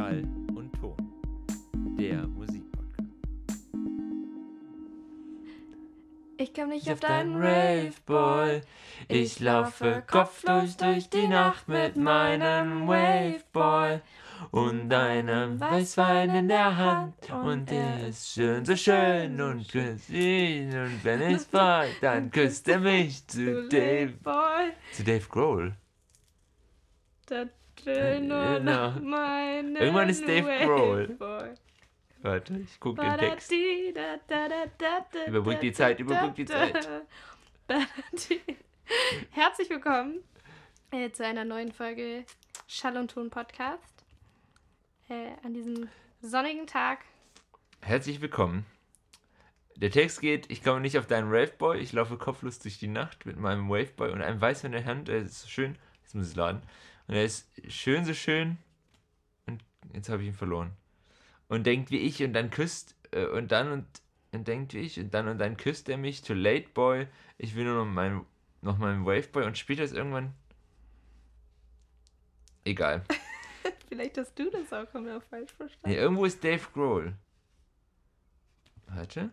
[0.00, 0.24] Schall
[0.54, 0.96] und Ton.
[1.98, 3.10] Der Musikpodcast.
[6.38, 8.62] Ich komm nicht Ich auf deinen Rave, Boy.
[9.08, 14.00] Ich laufe kopflos durch die Nacht mit meinem Wave Boy
[14.52, 17.30] und einem Weißwein in der Hand.
[17.30, 20.68] Und er ist schön, so schön und küsst ihn.
[20.68, 24.14] Und wenn ich frag, dann küsst er mich zu Dave.
[24.22, 24.72] Boy.
[24.92, 25.74] Zu Dave Grohl.
[27.26, 27.44] Da
[27.84, 28.90] drin nur Genau.
[28.90, 31.16] noch meinen Irgendwann ist Dave Grohl.
[32.22, 33.52] Warte, ich gucke den Text.
[35.26, 36.88] Überbrück die Zeit, überbrück die Zeit.
[39.30, 40.20] Herzlich willkommen
[40.90, 42.24] äh, zu einer neuen Folge
[42.66, 44.04] Schall und Ton Podcast.
[45.08, 45.88] Äh, an diesem
[46.20, 46.98] sonnigen Tag.
[47.80, 48.66] Herzlich willkommen.
[49.76, 53.24] Der Text geht, ich komme nicht auf deinen Waveboy, ich laufe kopflos durch die Nacht
[53.24, 55.08] mit meinem Waveboy und einem Weißen in der Hand.
[55.08, 56.62] Er ist so schön, jetzt muss ich es laden.
[57.10, 58.56] Und er ist schön, so schön.
[59.46, 60.70] Und jetzt habe ich ihn verloren.
[61.48, 63.84] Und denkt wie ich und dann küsst, äh, und dann und,
[64.30, 66.22] und denkt wie ich und dann und dann küsst er mich.
[66.22, 67.08] Too late, boy.
[67.36, 68.24] Ich will nur noch meinen,
[68.62, 70.34] noch meinen Waveboy und später ist irgendwann.
[72.64, 73.02] Egal.
[73.88, 75.88] Vielleicht hast du das auch immer falsch verstanden.
[75.88, 77.16] Nee, irgendwo ist Dave Grohl.
[78.86, 79.32] Warte.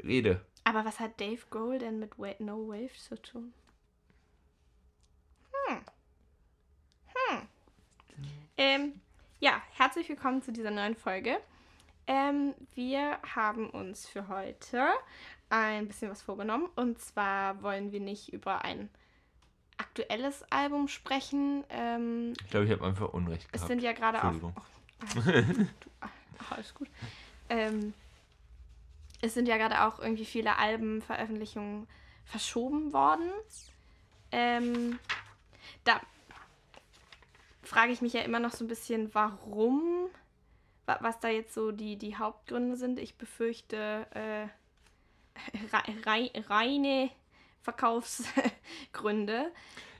[0.00, 0.46] Rede.
[0.62, 3.52] Aber was hat Dave Grohl denn mit Wa No Wave zu tun?
[5.66, 5.80] Hm.
[8.16, 8.45] Hm.
[8.58, 9.00] Ähm,
[9.40, 11.38] ja, herzlich willkommen zu dieser neuen Folge.
[12.06, 14.86] Ähm, wir haben uns für heute
[15.50, 16.68] ein bisschen was vorgenommen.
[16.76, 18.88] Und zwar wollen wir nicht über ein
[19.78, 21.64] aktuelles Album sprechen.
[21.68, 23.68] Ähm, Ich glaube, ich habe einfach Unrecht es gehabt.
[23.68, 24.32] sind ja gerade auch.
[24.32, 24.52] Du,
[26.00, 26.88] ach, alles gut.
[27.50, 27.92] Ähm,
[29.20, 31.86] es sind ja gerade auch irgendwie viele Albenveröffentlichungen
[32.24, 33.30] verschoben worden.
[34.32, 34.98] Ähm,
[35.84, 36.00] da
[37.66, 40.08] frage ich mich ja immer noch so ein bisschen, warum,
[40.86, 42.98] wa- was da jetzt so die, die Hauptgründe sind.
[42.98, 44.46] Ich befürchte äh,
[45.72, 47.10] rei- rei- reine
[47.62, 49.50] Verkaufsgründe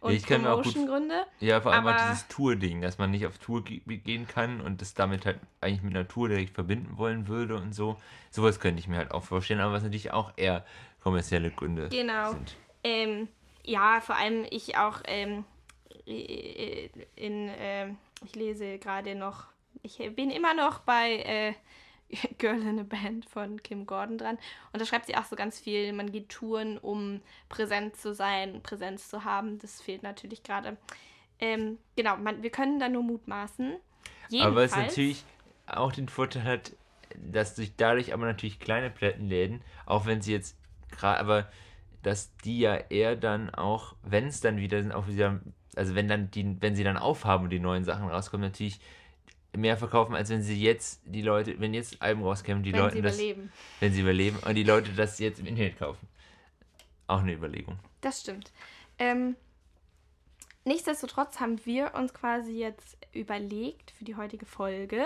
[0.00, 1.26] und gut- Promotion-Gründe.
[1.40, 4.80] Ja, vor allem auch dieses Tour-Ding, dass man nicht auf Tour ge gehen kann und
[4.80, 7.96] das damit halt eigentlich mit einer Tour direkt verbinden wollen würde und so.
[8.30, 10.64] Sowas könnte ich mir halt auch vorstellen, aber was natürlich auch eher
[11.02, 12.30] kommerzielle Gründe Genau.
[12.32, 12.56] sind.
[12.84, 13.28] Ähm,
[13.64, 15.42] ja, vor allem ich auch ähm, äh,
[16.06, 19.44] in, ähm, ich lese gerade noch,
[19.82, 21.54] ich bin immer noch bei äh,
[22.38, 24.38] Girl in a Band von Kim Gordon dran.
[24.72, 28.62] Und da schreibt sie auch so ganz viel, man geht Touren, um präsent zu sein,
[28.62, 29.58] Präsenz zu haben.
[29.58, 30.76] Das fehlt natürlich gerade.
[31.40, 33.76] Ähm, genau, man, wir können da nur mutmaßen.
[34.40, 35.24] Aber es Jedenfalls, natürlich
[35.66, 36.72] auch den Vorteil hat,
[37.16, 40.56] dass durch dadurch aber natürlich kleine Plattenläden, auch wenn sie jetzt
[40.90, 41.50] gerade, aber
[42.06, 45.40] dass die ja eher dann auch, wenn es dann wieder sind, auch wieder,
[45.74, 48.78] also wenn dann die, wenn sie dann aufhaben und die neuen Sachen rauskommen, natürlich
[49.56, 52.96] mehr verkaufen, als wenn sie jetzt die Leute, wenn jetzt Alben rauskämen, die wenn Leute
[52.96, 53.52] sie das, überleben.
[53.80, 56.06] wenn sie überleben und die Leute das jetzt im Internet kaufen.
[57.08, 57.76] Auch eine Überlegung.
[58.02, 58.52] Das stimmt.
[59.00, 59.34] Ähm,
[60.64, 65.04] nichtsdestotrotz haben wir uns quasi jetzt überlegt für die heutige Folge,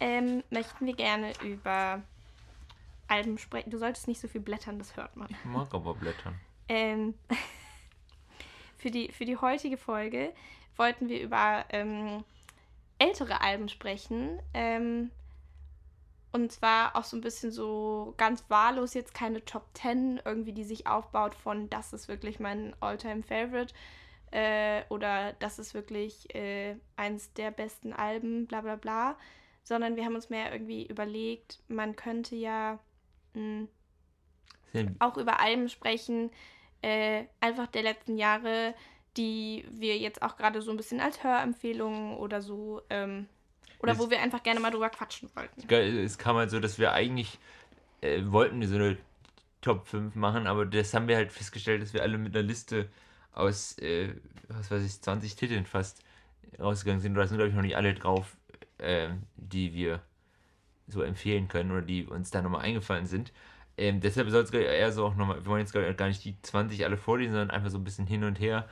[0.00, 2.02] ähm, möchten wir gerne über
[3.08, 3.70] Alben sprechen.
[3.70, 5.28] Du solltest nicht so viel blättern, das hört man.
[5.30, 6.38] Ich mag aber Blättern.
[6.68, 7.14] Ähm,
[8.76, 10.32] für, die, für die heutige Folge
[10.76, 12.24] wollten wir über ähm,
[12.98, 14.40] ältere Alben sprechen.
[14.52, 15.10] Ähm,
[16.32, 20.64] und zwar auch so ein bisschen so ganz wahllos, jetzt keine Top 10, irgendwie, die
[20.64, 23.72] sich aufbaut von, das ist wirklich mein Alltime favorite
[24.32, 29.16] äh, oder das ist wirklich äh, eins der besten Alben, bla bla bla.
[29.62, 32.80] Sondern wir haben uns mehr irgendwie überlegt, man könnte ja
[33.34, 33.66] mh,
[34.72, 36.30] Sind- auch über Alben sprechen,
[36.82, 38.74] äh, einfach der letzten Jahre,
[39.16, 43.28] die wir jetzt auch gerade so ein bisschen als Hörempfehlungen oder so, ähm,
[43.78, 45.72] oder Das- wo wir einfach gerne mal drüber quatschen wollten.
[46.04, 47.38] Es kam halt so, dass wir eigentlich
[48.00, 48.98] äh, wollten so eine
[49.62, 52.90] Top 5 machen, aber das haben wir halt festgestellt, dass wir alle mit einer Liste
[53.32, 54.14] aus, äh,
[54.48, 56.02] was weiß ich, 20 Titeln fast
[56.58, 57.14] rausgegangen sind.
[57.14, 58.36] Da sind, glaube ich, noch nicht alle drauf,
[58.78, 60.02] ähm, die wir
[60.86, 63.32] so empfehlen können oder die uns da nochmal eingefallen sind.
[63.76, 66.84] Ähm, deshalb soll es eher so auch nochmal, wir wollen jetzt gar nicht die 20
[66.84, 68.68] alle vorlesen, sondern einfach so ein bisschen hin und her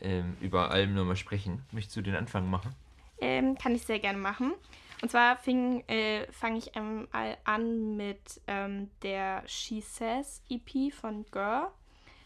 [0.00, 1.62] ähm, über Alben nochmal sprechen.
[1.70, 2.74] Möchtest du den Anfang machen?
[3.20, 4.52] Ähm, kann ich sehr gerne machen.
[5.00, 11.68] Und zwar äh, fange ich einmal an mit ähm, der She Says EP von Girl.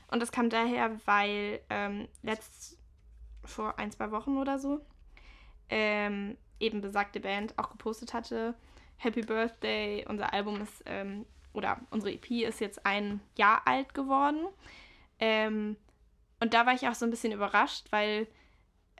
[0.08, 2.78] Und das kam daher, weil ähm, letzt
[3.44, 4.80] vor ein, zwei Wochen oder so
[5.68, 8.54] ähm, eben besagte Band auch gepostet hatte,
[8.98, 14.46] Happy Birthday, unser Album ist, ähm, oder unsere EP ist jetzt ein Jahr alt geworden.
[15.18, 15.76] Ähm,
[16.40, 18.26] und da war ich auch so ein bisschen überrascht, weil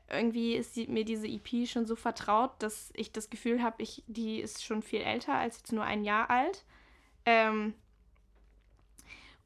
[0.09, 4.65] irgendwie ist mir diese EP schon so vertraut, dass ich das Gefühl habe, die ist
[4.65, 6.65] schon viel älter als jetzt nur ein Jahr alt.
[7.25, 7.75] Ähm,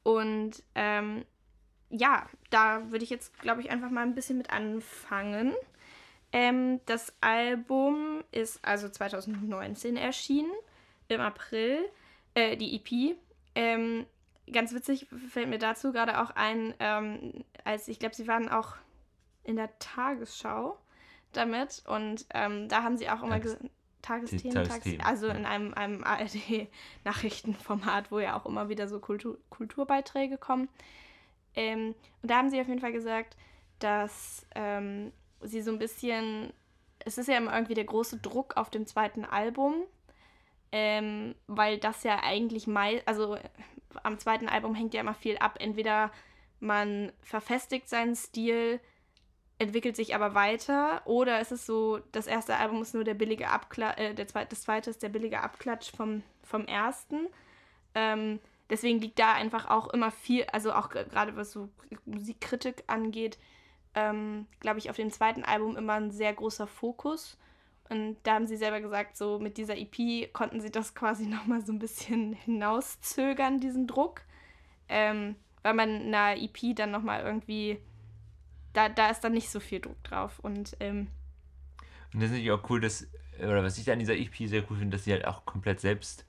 [0.03, 1.25] und ähm,
[1.89, 5.53] ja, da würde ich jetzt, glaube ich, einfach mal ein bisschen mit anfangen.
[6.33, 10.51] Ähm, das Album ist also 2019 erschienen,
[11.07, 11.79] im April,
[12.35, 13.17] äh, die EP.
[13.55, 14.05] Ähm,
[14.51, 18.75] ganz witzig fällt mir dazu gerade auch ein, ähm, als ich glaube, sie waren auch
[19.43, 20.77] in der Tagesschau
[21.33, 23.57] damit und ähm, da haben sie auch immer Tages
[24.01, 30.37] Tagesthemen, Tagesthemen, also in einem, einem ARD-Nachrichtenformat, wo ja auch immer wieder so Kultur Kulturbeiträge
[30.37, 30.69] kommen.
[31.55, 33.37] Ähm, und da haben sie auf jeden Fall gesagt,
[33.79, 35.11] dass ähm,
[35.43, 36.53] sie so ein bisschen,
[36.99, 39.83] es ist ja immer irgendwie der große Druck auf dem zweiten Album,
[40.71, 43.37] ähm, weil das ja eigentlich mal, also
[44.03, 45.57] am zweiten Album hängt ja immer viel ab.
[45.59, 46.11] Entweder
[46.59, 48.79] man verfestigt seinen Stil,
[49.59, 53.49] entwickelt sich aber weiter, oder es ist so, das erste Album ist nur der billige
[53.49, 57.27] Abklatsch, äh, der zweite, das zweite ist der billige Abklatsch vom, vom ersten.
[57.93, 58.39] Ähm,
[58.69, 61.69] deswegen liegt da einfach auch immer viel, also auch gerade was so
[62.05, 63.37] Musikkritik angeht,
[63.95, 67.37] ähm, glaube ich, auf dem zweiten Album immer ein sehr großer Fokus.
[67.89, 71.65] Und da haben sie selber gesagt, so mit dieser EP konnten sie das quasi nochmal
[71.65, 74.21] so ein bisschen hinauszögern, diesen Druck.
[74.87, 77.79] Ähm, weil man in einer EP dann nochmal irgendwie,
[78.73, 80.39] da, da ist dann nicht so viel Druck drauf.
[80.39, 81.07] Und, ähm,
[82.13, 83.07] und das ist natürlich auch cool, dass,
[83.37, 86.25] oder was ich an dieser EP sehr cool finde, dass sie halt auch komplett selbst,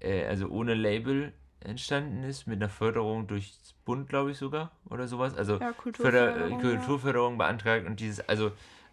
[0.00, 5.08] äh, also ohne Label entstanden ist, mit einer Förderung durch Bund, glaube ich sogar, oder
[5.08, 5.34] sowas.
[5.34, 7.38] Also ja, Kulturförderung, Förder, Kulturförderung ja.
[7.38, 8.52] beantragt und dieses, also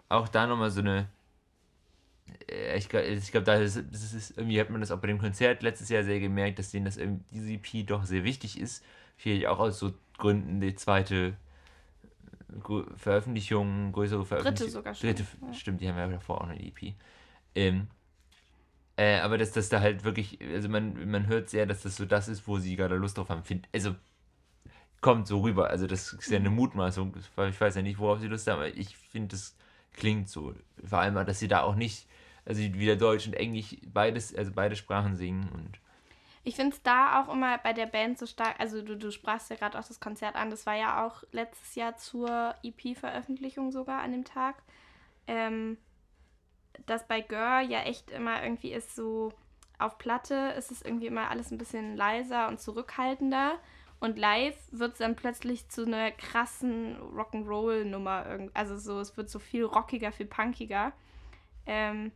[0.10, 1.08] auch da nochmal so eine
[2.50, 5.64] äh, ich, ich glaube, da ist, ist, irgendwie hat man das auch bei dem Konzert
[5.64, 8.84] letztes Jahr sehr gemerkt, dass denen das EP doch sehr wichtig ist.
[9.18, 11.36] Vielleicht auch aus so Gründen die zweite
[12.50, 14.66] äh, Veröffentlichung, größere Veröffentlichung.
[14.66, 15.10] Dritte sogar schon.
[15.10, 15.54] Dritte, ja.
[15.54, 16.94] Stimmt, die haben ja davor auch eine EP.
[17.54, 17.88] Ähm,
[18.98, 22.06] äh, aber dass das da halt wirklich, also man, man hört sehr, dass das so
[22.06, 23.44] das ist, wo sie gerade Lust drauf haben.
[23.44, 23.96] Find, also
[25.02, 25.70] kommt so rüber.
[25.70, 26.56] Also das ist ja eine mhm.
[26.56, 27.16] Mutmaßung.
[27.18, 29.56] Ich weiß ja nicht, worauf sie Lust haben, aber ich finde, das
[29.94, 30.54] klingt so.
[30.84, 32.08] Vor allem, dass sie da auch nicht
[32.46, 35.80] also wieder Deutsch und Englisch beides, also beide Sprachen singen und
[36.48, 39.50] ich finde es da auch immer bei der Band so stark, also du, du sprachst
[39.50, 44.02] ja gerade auch das Konzert an, das war ja auch letztes Jahr zur EP-Veröffentlichung sogar
[44.02, 44.62] an dem Tag,
[45.26, 45.80] ähm,
[46.86, 49.32] dass bei Gör ja echt immer irgendwie ist so,
[49.80, 53.60] auf Platte ist es irgendwie immer alles ein bisschen leiser und zurückhaltender
[54.00, 59.40] und live wird es dann plötzlich zu einer krassen Rock'n'Roll-Nummer, also so, es wird so
[59.40, 60.94] viel rockiger, viel punkiger.
[61.66, 62.12] Ähm,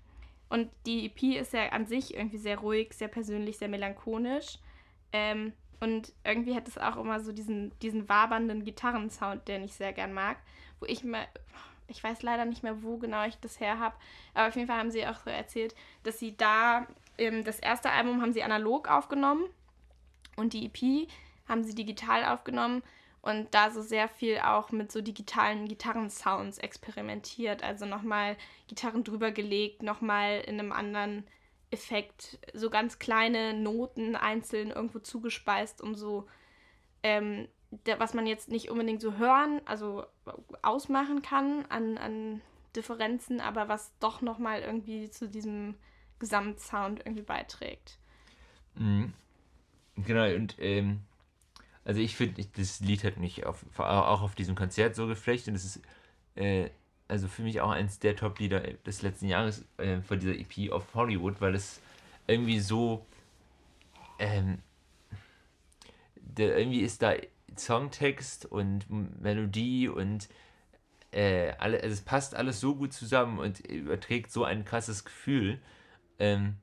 [0.50, 4.60] und die EP ist ja an sich irgendwie sehr ruhig, sehr persönlich, sehr melancholisch.
[5.12, 9.94] Ähm, und irgendwie hat es auch immer so diesen, diesen wabernden Gitarrensound, den ich sehr
[9.94, 10.38] gern mag.
[10.80, 11.28] Wo ich mir,
[11.90, 13.96] ich weiß leider nicht mehr, wo genau ich das her habe,
[14.34, 16.88] aber auf jeden Fall haben sie auch so erzählt, dass sie da,
[17.18, 19.46] ähm, das erste Album haben sie analog aufgenommen
[20.36, 21.10] und die EP
[21.48, 22.84] haben sie digital aufgenommen
[23.22, 27.64] und da so sehr viel auch mit so digitalen Gitarrensounds experimentiert.
[27.64, 28.38] Also nochmal
[28.68, 31.26] Gitarren drüber gelegt, nochmal in einem anderen
[31.72, 36.28] Effekt, so ganz kleine Noten einzeln irgendwo zugespeist, um so,
[37.04, 37.48] ähm,
[37.98, 40.06] was man jetzt nicht unbedingt so hören, also
[40.62, 42.42] ausmachen kann an, an
[42.76, 45.76] Differenzen, aber was doch nochmal irgendwie zu diesem
[46.20, 47.98] Gesamtsound irgendwie beiträgt.
[48.76, 49.14] Mhm.
[49.96, 51.02] Genau, und ähm,
[51.84, 55.56] also ich finde, das Lied hat mich auf, auch auf diesem Konzert so geflecht und
[55.56, 55.82] es ist
[56.36, 56.70] äh,
[57.08, 60.94] also für mich auch eins der Top-Lieder des letzten Jahres äh, von dieser EP of
[60.94, 61.82] Hollywood, weil es
[62.28, 63.06] irgendwie so
[64.20, 64.60] ähm,
[66.16, 67.14] der, irgendwie ist da
[67.58, 68.86] Songtext und
[69.22, 70.30] Melodie und
[71.12, 75.60] äh, alle, also es passt alles so gut zusammen und überträgt so ein krasses Gefühl,
[76.20, 76.58] ähm,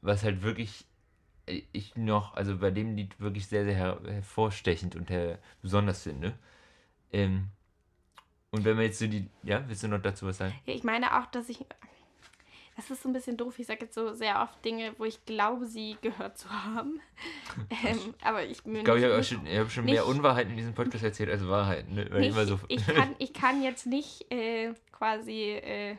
[0.00, 0.86] was halt wirklich
[1.72, 6.34] ich noch, also bei dem Lied wirklich sehr, sehr her hervorstechend und her besonders finde.
[7.12, 7.48] Ähm,
[8.50, 10.54] und wenn man jetzt so die, ja, willst du noch dazu was sagen?
[10.66, 11.64] Ich meine auch, dass ich,
[12.76, 15.24] das ist so ein bisschen doof, ich sage jetzt so sehr oft Dinge, wo ich
[15.26, 17.00] glaube, sie gehört zu haben.
[17.84, 21.04] ähm, aber ich Ich glaube, ich habe schon, hab schon mehr Unwahrheiten in diesem Podcast
[21.04, 21.94] erzählt als Wahrheiten.
[21.94, 22.04] Ne?
[22.04, 25.96] Nicht, so ich, kann, ich kann jetzt nicht äh, quasi äh,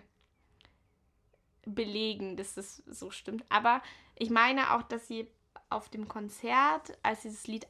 [1.65, 3.45] belegen, dass das so stimmt.
[3.49, 3.81] Aber
[4.15, 5.27] ich meine auch, dass sie
[5.69, 7.67] auf dem Konzert, als dieses Lied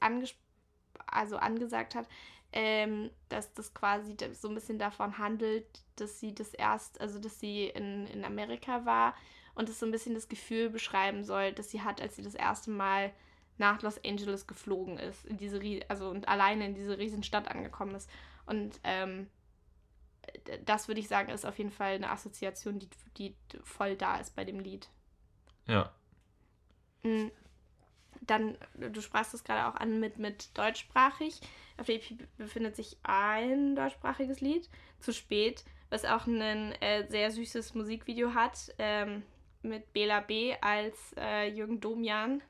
[1.08, 2.08] also angesagt hat,
[2.54, 7.40] ähm, dass das quasi so ein bisschen davon handelt, dass sie das erst, also dass
[7.40, 9.16] sie in, in Amerika war
[9.56, 12.36] und es so ein bisschen das Gefühl beschreiben soll, dass sie hat, als sie das
[12.36, 13.12] erste Mal
[13.58, 18.10] nach Los Angeles geflogen ist, in diese also und alleine in diese Riesenstadt angekommen ist.
[18.46, 19.30] Und ähm,
[20.66, 24.36] das würde ich sagen, ist auf jeden Fall eine Assoziation, die, die voll da ist
[24.36, 24.90] bei dem Lied.
[25.68, 25.92] Ja.
[27.04, 27.28] Mm.
[28.28, 31.42] Dann, du sprachst es gerade auch an mit, mit deutschsprachig.
[31.78, 37.32] Auf der EP befindet sich ein deutschsprachiges Lied, zu spät, was auch ein äh, sehr
[37.32, 39.24] süßes Musikvideo hat, ähm,
[39.64, 40.56] mit Bela B.
[40.62, 42.42] als äh, Jürgen Domian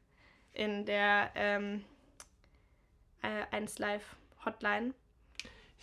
[0.53, 1.83] in der ähm,
[3.21, 4.15] äh, 1 Live
[4.45, 4.93] Hotline.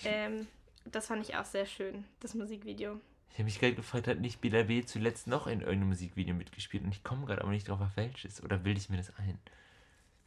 [0.05, 0.47] Ähm,
[0.85, 3.01] das fand ich auch sehr schön, das Musikvideo.
[3.31, 4.85] Ich habe mich gerade gefragt, hat nicht Bela B.
[4.85, 8.43] zuletzt noch in irgendeinem Musikvideo mitgespielt und ich komme gerade aber nicht drauf, auf welches.
[8.43, 9.39] Oder bilde ich mir das ein?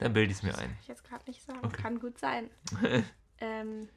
[0.03, 0.69] Dann bilde ich es mir Das ein.
[0.69, 1.59] kann ich jetzt gerade nicht sagen.
[1.63, 1.81] Okay.
[1.81, 2.49] Kann gut sein.
[3.39, 3.89] ähm,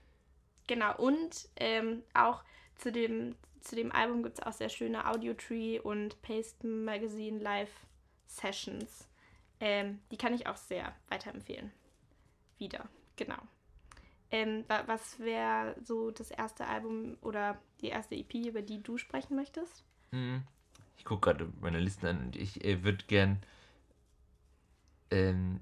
[0.66, 2.42] genau, und ähm, auch
[2.76, 7.70] zu dem, zu dem Album gibt es auch sehr schöne Audio-Tree und Paste Magazine Live
[8.26, 9.08] Sessions.
[9.60, 11.72] Ähm, die kann ich auch sehr weiterempfehlen.
[12.58, 13.38] Wieder, genau.
[14.30, 18.98] Ähm, wa- was wäre so das erste Album oder die erste EP, über die du
[18.98, 19.84] sprechen möchtest?
[20.10, 20.42] Mhm.
[20.98, 23.40] Ich gucke gerade meine Listen an und ich äh, würde gern
[25.10, 25.60] ähm,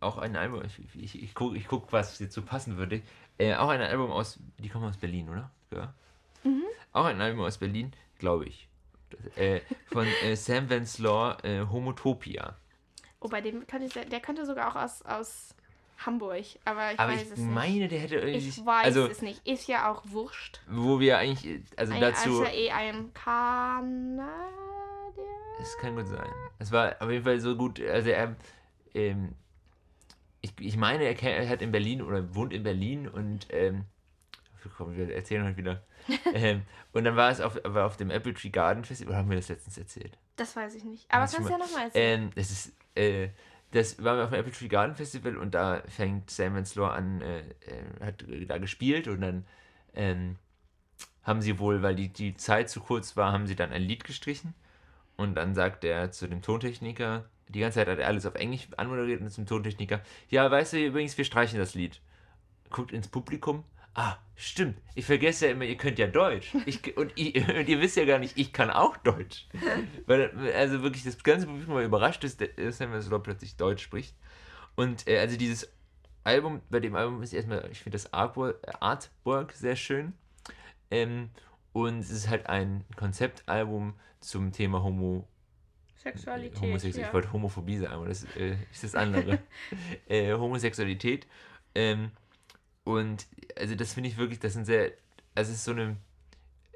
[0.00, 3.02] auch ein Album, ich, ich, ich gucke, ich guck, was so passen würde.
[3.38, 5.50] Äh, auch ein Album aus, die kommen aus Berlin, oder?
[5.70, 5.94] Ja.
[6.92, 8.68] Auch ein Album aus Berlin, glaube ich.
[9.36, 12.56] Äh, von äh, Sam Vance Law, äh, Homotopia.
[13.20, 15.54] Oh, bei dem könnte ich, der könnte sogar auch aus, aus
[16.04, 17.50] Hamburg, aber ich Aber weiß ich es nicht.
[17.50, 18.48] meine, der hätte irgendwie.
[18.48, 19.46] Ich weiß also, es nicht.
[19.46, 20.60] Ist ja auch wurscht.
[20.68, 22.42] wo wir eigentlich, also Ein, dazu.
[22.42, 24.28] ist ja eh ein Kanadier.
[25.60, 26.28] Es kann gut sein.
[26.58, 27.80] Es war auf jeden Fall so gut.
[27.80, 28.36] Also er,
[28.94, 29.34] ähm,
[30.58, 33.84] ich, ich meine, er, kennt- er hat in Berlin oder wohnt in Berlin und ähm,
[34.76, 35.82] komm, wir erzählen heute wieder.
[36.34, 36.62] ähm,
[36.92, 39.36] und dann war es auf, war auf dem Apple Tree Garden Festival, oder haben wir
[39.36, 40.16] das letztens erzählt?
[40.36, 41.04] Das weiß ich nicht.
[41.10, 42.22] Aber kannst du ja mal- nochmal erzählen.
[42.24, 43.28] Ähm, das ist, äh,
[43.72, 47.20] das waren wir auf dem Apple Tree Garden Festival und da fängt Sam Vance an,
[47.20, 47.44] äh, äh,
[48.00, 49.46] hat da gespielt und dann
[49.94, 50.36] ähm,
[51.22, 54.04] haben sie wohl, weil die, die Zeit zu kurz war, haben sie dann ein Lied
[54.04, 54.54] gestrichen
[55.16, 58.68] und dann sagt er zu dem Tontechniker, die ganze Zeit hat er alles auf Englisch
[58.76, 62.00] anmoderiert und zum Tontechniker, ja, weißt du, übrigens, wir streichen das Lied.
[62.70, 63.64] Guckt ins Publikum,
[63.94, 66.54] ah, stimmt, ich vergesse ja immer, ihr könnt ja Deutsch.
[66.66, 69.48] Ich, und, ihr, und ihr wisst ja gar nicht, ich kann auch Deutsch.
[70.06, 74.14] Weil, also wirklich, das ganze Publikum war überrascht, dass der Sam Vance plötzlich Deutsch spricht.
[74.76, 75.72] Und äh, also dieses
[76.24, 80.12] Album, bei dem Album ist erstmal, ich finde das Artwork, Artwork sehr schön.
[80.90, 81.30] Ähm,
[81.72, 85.26] und es ist halt ein Konzeptalbum zum Thema Homo,
[85.98, 86.60] Sexualität.
[86.60, 87.00] Homosexualität.
[87.02, 87.06] ja.
[87.08, 89.40] Ich wollte Homophobie sagen, aber das äh, ist das andere.
[90.08, 91.26] äh, Homosexualität.
[91.74, 92.12] Ähm,
[92.84, 93.26] und
[93.56, 94.92] also das finde ich wirklich, das sind sehr,
[95.34, 95.96] also es ist so eine,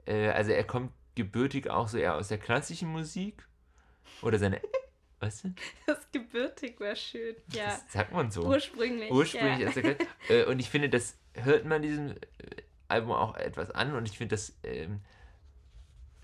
[0.06, 3.46] äh, also er kommt gebürtig auch so eher aus der klassischen Musik.
[4.22, 4.60] Oder seine,
[5.20, 5.54] weißt du?
[5.86, 7.36] Das gebürtig wäre schön.
[7.52, 7.66] Ja.
[7.66, 8.46] Das sagt man so.
[8.46, 9.10] Ursprünglich.
[9.10, 9.94] Ursprünglich ja.
[10.28, 12.14] äh, Und ich finde, das hört man diesem
[12.88, 15.00] Album auch etwas an und ich finde, das ähm,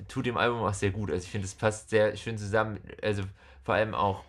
[0.06, 1.10] tut dem Album auch sehr gut.
[1.10, 2.78] Also ich finde, es passt sehr schön zusammen.
[3.02, 3.24] Also
[3.64, 4.24] vor allem auch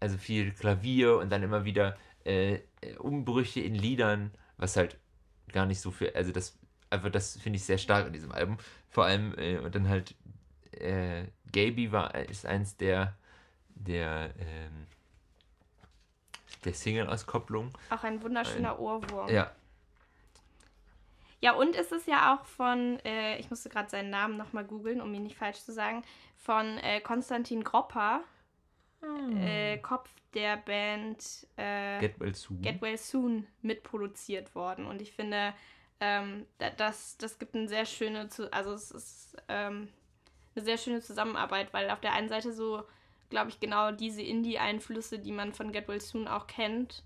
[0.00, 4.98] also viel Klavier und dann immer wieder äh, äh, Umbrüche in Liedern, was halt
[5.52, 6.58] gar nicht so viel, also das
[6.90, 8.58] einfach das finde ich sehr stark an diesem Album.
[8.90, 10.14] Vor allem äh, und dann halt
[10.72, 13.14] äh, Gaby war ist eins der
[13.74, 14.86] der ähm,
[16.64, 17.72] der Single-Auskopplung.
[17.90, 19.28] Auch ein wunderschöner Ohrwurm.
[19.28, 19.52] Ja,
[21.40, 25.00] Ja, und es ist ja auch von, äh, ich musste gerade seinen Namen nochmal googeln,
[25.00, 26.02] um ihn nicht falsch zu sagen,
[26.36, 28.22] von äh, Konstantin Gropper,
[29.38, 32.62] äh, Kopf der Band äh, Get Well Soon.
[32.62, 34.86] Get Well Soon mitproduziert worden.
[34.86, 35.54] Und ich finde,
[36.00, 39.88] ähm, da- das, das gibt eine sehr schöne, zu also es ist ähm,
[40.54, 42.82] eine sehr schöne Zusammenarbeit, weil auf der einen Seite so,
[43.30, 47.04] glaube ich, genau diese Indie-Einflüsse, die man von Get Well Soon auch kennt,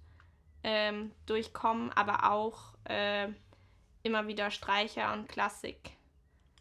[0.63, 3.29] ähm, durchkommen, aber auch äh,
[4.03, 5.93] immer wieder Streicher und Klassik.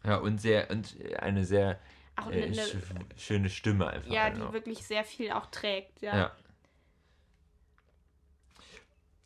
[0.04, 1.78] Ja, und sehr und eine sehr
[2.30, 2.76] äh, eine, sch
[3.16, 4.10] schöne Stimme einfach.
[4.10, 4.52] ja, die auch.
[4.52, 6.16] wirklich sehr viel auch trägt, ja.
[6.16, 6.36] Ja.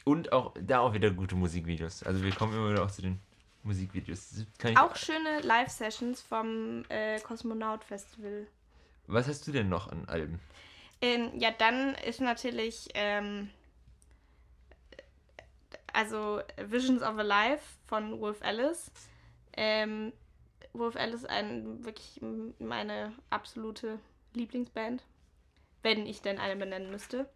[0.04, 2.02] Und auch da auch wieder gute Musikvideos.
[2.02, 3.20] Also wir kommen immer wieder auch zu den
[3.62, 4.44] Musikvideos.
[4.76, 8.46] Auch schöne Live-Sessions vom äh, Kosmonaut Festival.
[9.06, 10.40] Was hast du denn noch an Alben?
[11.00, 13.50] Ähm, ja, dann ist natürlich, ähm,
[15.94, 18.90] also Visions of a Life von Wolf Alice.
[19.56, 20.12] Ähm,
[20.72, 22.20] Wolf Alice ein wirklich
[22.58, 23.98] meine absolute
[24.34, 25.04] Lieblingsband,
[25.82, 27.28] wenn ich denn eine benennen müsste.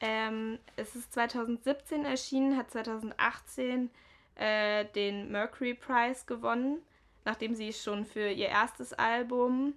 [0.00, 3.90] Ähm, es ist 2017 erschienen, hat 2018
[4.34, 6.82] äh, den Mercury Prize gewonnen,
[7.24, 9.74] nachdem sie schon für ihr erstes Album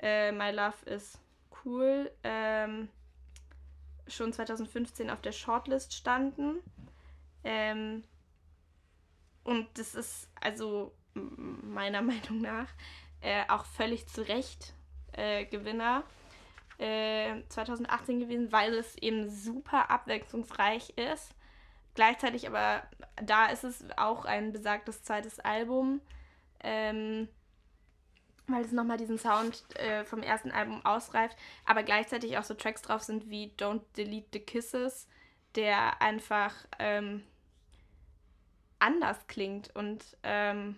[0.00, 1.18] äh, My Love is
[1.64, 2.88] Cool ähm,
[4.08, 6.56] schon 2015 auf der Shortlist standen.
[7.44, 8.04] Ähm,
[9.44, 12.68] und das ist also meiner Meinung nach
[13.20, 14.74] äh, auch völlig zu Recht
[15.12, 16.04] äh, Gewinner
[16.78, 21.34] äh, 2018 gewesen, weil es eben super abwechslungsreich ist.
[21.94, 22.82] Gleichzeitig aber,
[23.22, 26.00] da ist es auch ein besagtes zweites Album,
[26.62, 27.28] ähm,
[28.46, 32.82] weil es nochmal diesen Sound äh, vom ersten Album ausreift, aber gleichzeitig auch so Tracks
[32.82, 35.08] drauf sind wie Don't Delete the Kisses,
[35.56, 37.24] der einfach ähm,
[38.80, 40.76] anders klingt und ähm,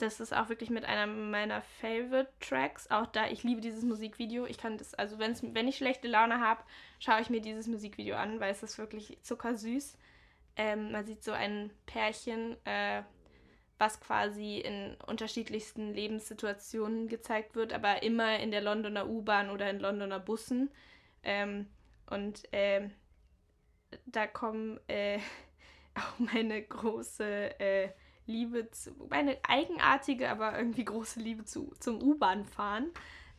[0.00, 2.90] das ist auch wirklich mit einer meiner Favorite Tracks.
[2.90, 4.46] Auch da, ich liebe dieses Musikvideo.
[4.46, 6.62] Ich kann das, also wenn's, wenn ich schlechte Laune habe,
[6.98, 9.98] schaue ich mir dieses Musikvideo an, weil es ist wirklich zuckersüß.
[10.56, 13.02] Ähm, man sieht so ein Pärchen, äh,
[13.78, 19.80] was quasi in unterschiedlichsten Lebenssituationen gezeigt wird, aber immer in der Londoner U-Bahn oder in
[19.80, 20.70] Londoner Bussen.
[21.22, 21.66] Ähm,
[22.06, 22.90] und ähm,
[24.06, 25.18] da kommen äh,
[26.00, 27.88] auch meine große äh,
[28.26, 32.86] Liebe zu, meine eigenartige, aber irgendwie große Liebe zu, zum U-Bahn-Fahren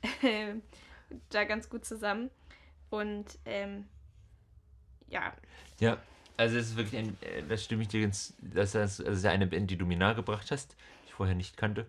[0.21, 0.55] äh,
[1.29, 2.29] da ganz gut zusammen.
[2.89, 3.85] Und ähm,
[5.07, 5.33] ja.
[5.79, 5.97] Ja,
[6.37, 9.25] also es ist wirklich ein, äh, das stimme ich dir ganz, das ist, das ist
[9.25, 11.87] eine Band, die du mir nahegebracht hast, die ich vorher nicht kannte.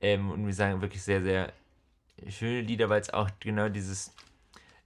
[0.00, 1.52] Ähm, und wir sagen wirklich sehr, sehr
[2.28, 4.14] schöne Lieder, weil es auch genau dieses,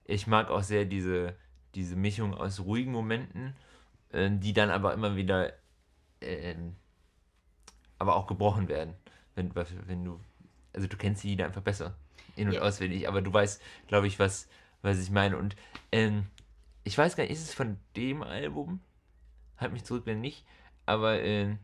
[0.05, 1.37] ich mag auch sehr diese,
[1.75, 3.55] diese Mischung aus ruhigen Momenten,
[4.13, 5.53] äh, die dann aber immer wieder
[6.21, 6.55] äh,
[7.99, 8.95] aber auch gebrochen werden.
[9.35, 10.21] Wenn, wenn du,
[10.73, 11.95] also du kennst die Lieder einfach besser,
[12.37, 12.63] in- und ja.
[12.63, 14.49] auswendig, aber du weißt, glaube ich, was,
[14.83, 15.37] was ich meine.
[15.37, 15.57] Und
[15.93, 16.27] ähm,
[16.85, 18.81] ich weiß gar nicht, ist es von dem Album?
[19.57, 20.45] Halt mich zurück, wenn nicht.
[20.85, 21.59] Aber ähm,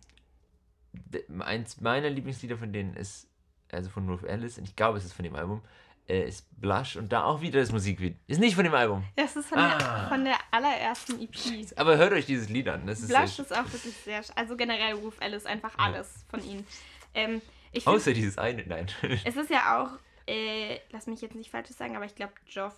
[1.41, 3.29] eins meiner Lieblingslieder von denen ist,
[3.73, 5.63] also von Ruth Alice, und ich glaube, es ist von dem Album,
[6.09, 8.19] äh, ist Blush und da auch wieder das Musikvideo.
[8.27, 9.05] Ist nicht von dem Album.
[9.17, 9.79] Das ist von, ah.
[9.79, 11.73] der, von der allerersten EP.
[11.77, 12.87] Aber hört euch dieses Lied an.
[12.87, 14.23] Das ist Blush ist auch wirklich sehr.
[14.35, 16.39] Also generell Roof Alice, einfach alles ja.
[16.39, 16.67] von ihnen.
[17.15, 18.87] Ähm, find, Außer dieses eine, nein.
[19.25, 22.75] Es ist ja auch, äh, lass mich jetzt nicht falsch sagen, aber ich glaube, Geoff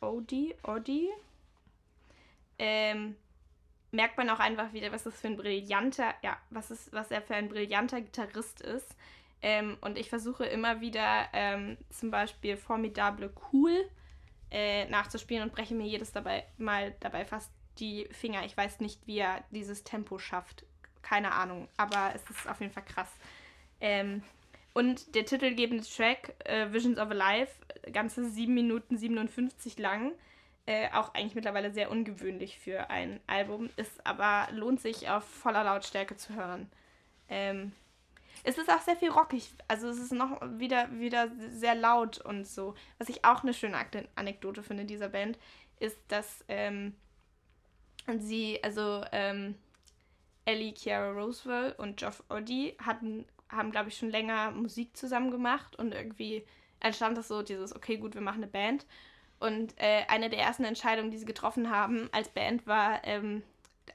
[0.00, 1.08] Odi, Odi,
[2.58, 3.16] ähm,
[3.90, 7.22] merkt man auch einfach wieder, was das für ein brillanter, ja, was ist, was er
[7.22, 8.96] für ein brillanter Gitarrist ist.
[9.42, 13.88] Ähm, und ich versuche immer wieder ähm, zum Beispiel Formidable Cool
[14.50, 18.44] äh, nachzuspielen und breche mir jedes dabei mal dabei fast die Finger.
[18.44, 20.64] Ich weiß nicht, wie er dieses Tempo schafft.
[21.02, 23.10] Keine Ahnung, aber es ist auf jeden Fall krass.
[23.80, 24.22] Ähm,
[24.72, 27.54] und der titelgebende Track, äh, Visions of a Life,
[27.92, 30.12] ganze 7 Minuten 57 lang,
[30.66, 35.64] äh, auch eigentlich mittlerweile sehr ungewöhnlich für ein Album, ist aber lohnt sich auf voller
[35.64, 36.68] Lautstärke zu hören.
[37.28, 37.72] Ähm,
[38.46, 39.50] es ist auch sehr viel rockig.
[39.66, 42.74] Also es ist noch wieder, wieder sehr laut und so.
[42.98, 43.76] Was ich auch eine schöne
[44.14, 45.36] Anekdote finde dieser Band,
[45.80, 46.94] ist, dass ähm,
[48.18, 49.56] sie, also ähm,
[50.44, 55.74] Ellie Chiara Roosevelt und Geoff Oddy hatten, haben, glaube ich, schon länger Musik zusammen gemacht
[55.76, 56.46] und irgendwie
[56.78, 58.86] entstand das so, dieses, okay, gut, wir machen eine Band.
[59.40, 63.42] Und äh, eine der ersten Entscheidungen, die sie getroffen haben als Band, war ähm,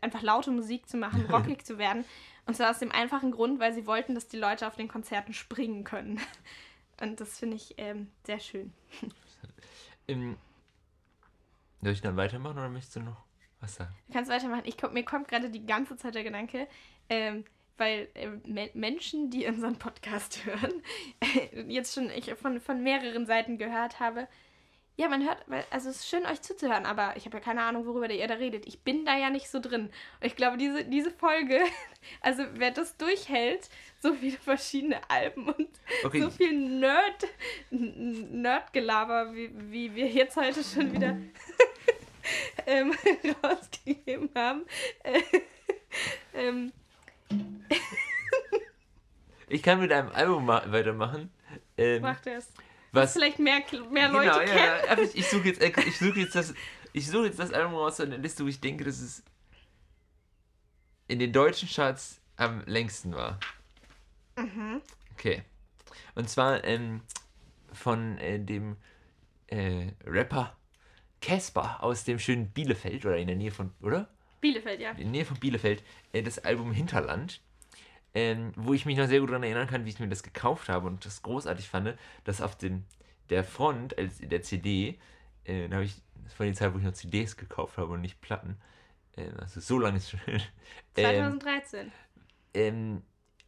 [0.01, 2.03] einfach laute Musik zu machen, rockig zu werden.
[2.45, 5.33] Und zwar aus dem einfachen Grund, weil sie wollten, dass die Leute auf den Konzerten
[5.33, 6.19] springen können.
[7.01, 8.73] Und das finde ich ähm, sehr schön.
[10.07, 10.37] Ähm,
[11.81, 13.23] soll ich dann weitermachen oder möchtest du noch
[13.59, 13.93] was sagen?
[14.07, 14.63] Du kannst weitermachen.
[14.65, 16.67] Ich, mir kommt gerade die ganze Zeit der Gedanke,
[17.09, 17.43] ähm,
[17.77, 20.83] weil äh, me Menschen, die unseren Podcast hören,
[21.67, 24.27] jetzt schon ich von, von mehreren Seiten gehört habe,
[25.01, 27.87] ja, man hört, also es ist schön, euch zuzuhören, aber ich habe ja keine Ahnung,
[27.87, 28.67] worüber ihr da redet.
[28.67, 29.85] Ich bin da ja nicht so drin.
[29.85, 31.59] Und ich glaube, diese, diese Folge,
[32.21, 33.67] also wer das durchhält,
[33.99, 35.69] so viele verschiedene Alben und
[36.03, 36.21] okay.
[36.21, 37.25] so viel Nerd,
[37.71, 41.17] Nerdgelaber, wie, wie wir jetzt heute schon wieder
[42.67, 42.93] ähm,
[43.43, 44.65] rausgegeben haben.
[45.01, 45.21] Äh,
[46.35, 46.71] ähm.
[49.47, 51.31] ich kann mit einem Album weitermachen.
[51.75, 52.49] Ähm, Macht es
[52.91, 54.81] was vielleicht mehr, mehr genau, Leute kennen.
[54.87, 56.53] Ja, ich, ich suche jetzt, ich such jetzt, das,
[56.93, 59.23] such jetzt das Album aus einer Liste, wo ich denke, dass es
[61.07, 63.39] in den deutschen Charts am längsten war.
[64.37, 64.81] Mhm.
[65.13, 65.43] Okay.
[66.15, 67.01] Und zwar ähm,
[67.71, 68.77] von äh, dem
[69.47, 70.57] äh, Rapper
[71.21, 74.09] Casper aus dem schönen Bielefeld oder in der Nähe von, oder?
[74.41, 74.91] Bielefeld, ja.
[74.91, 77.41] In der Nähe von Bielefeld, äh, das Album Hinterland
[78.13, 80.69] ähm, wo ich mich noch sehr gut daran erinnern kann, wie ich mir das gekauft
[80.69, 82.85] habe und das großartig fand, dass auf dem,
[83.29, 84.99] der Front, als der CD,
[85.45, 88.01] äh, da habe ich, das war die Zeit, wo ich noch CDs gekauft habe und
[88.01, 88.57] nicht Platten,
[89.15, 90.19] äh, also so lange ist schon.
[90.93, 91.91] 2013.
[92.53, 93.01] Ähm,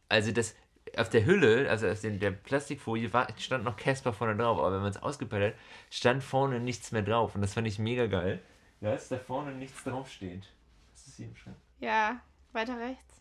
[0.08, 0.54] also das,
[0.96, 4.82] auf der Hülle, also auf der Plastikfolie, war, stand noch Casper vorne drauf, aber wenn
[4.82, 8.40] man es ausgepellt hat, stand vorne nichts mehr drauf und das fand ich mega geil,
[8.80, 10.48] dass da vorne nichts draufsteht.
[10.92, 11.56] Was ist hier im Schrank?
[11.80, 12.20] Ja,
[12.52, 13.13] weiter rechts.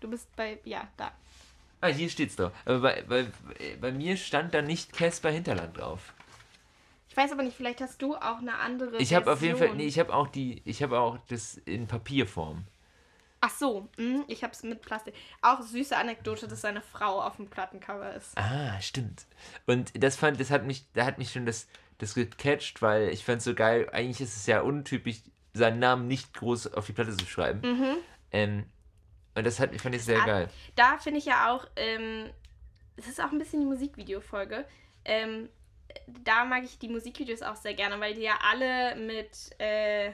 [0.00, 1.12] Du bist bei, ja, da.
[1.80, 2.50] Ah, hier steht's doch.
[2.64, 3.26] Aber bei, bei,
[3.80, 6.12] bei mir stand da nicht Casper Hinterland drauf.
[7.08, 9.74] Ich weiß aber nicht, vielleicht hast du auch eine andere Ich habe auf jeden Fall,
[9.74, 12.64] nee, ich habe auch die, ich habe auch das in Papierform.
[13.40, 15.14] Ach so, mh, ich hab's mit Plastik.
[15.42, 18.36] Auch süße Anekdote, dass seine Frau auf dem Plattencover ist.
[18.36, 19.26] Ah, stimmt.
[19.66, 23.24] Und das fand, das hat mich, da hat mich schon das, das gecatcht, weil ich
[23.24, 25.18] fand so geil, eigentlich ist es ja untypisch,
[25.54, 27.62] seinen Namen nicht groß auf die Platte zu schreiben.
[28.32, 28.66] Ähm,
[29.38, 30.50] und das hat, fand ich sehr Ah, geil.
[30.74, 32.30] Da finde ich ja auch, ähm,
[32.96, 34.64] es ist auch ein bisschen die Musikvideofolge.
[35.04, 35.48] Ähm,
[36.06, 40.10] da mag ich die Musikvideos auch sehr gerne, weil die ja alle mit, äh,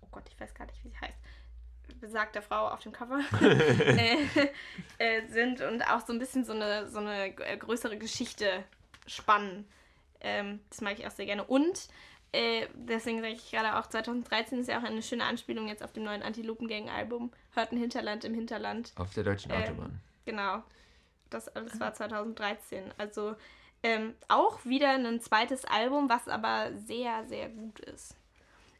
[0.00, 1.18] oh Gott, ich weiß gar nicht, wie sie heißt,
[2.00, 4.16] besagter Frau auf dem Cover äh,
[4.98, 8.64] äh, sind und auch so ein bisschen so eine, so eine größere Geschichte
[9.06, 9.68] spannen.
[10.20, 11.44] Ähm, das mag ich auch sehr gerne.
[11.44, 11.88] Und
[12.32, 15.92] äh, deswegen sage ich gerade auch, 2013 ist ja auch eine schöne Anspielung jetzt auf
[15.92, 17.32] dem neuen Antilopen-Gang-Album.
[17.54, 18.92] Hört ein Hinterland im Hinterland.
[18.96, 20.00] Auf der deutschen Ähm, Autobahn.
[20.24, 20.62] Genau.
[21.30, 22.84] Das alles war 2013.
[22.98, 23.34] Also
[23.82, 28.14] ähm, auch wieder ein zweites Album, was aber sehr, sehr gut ist.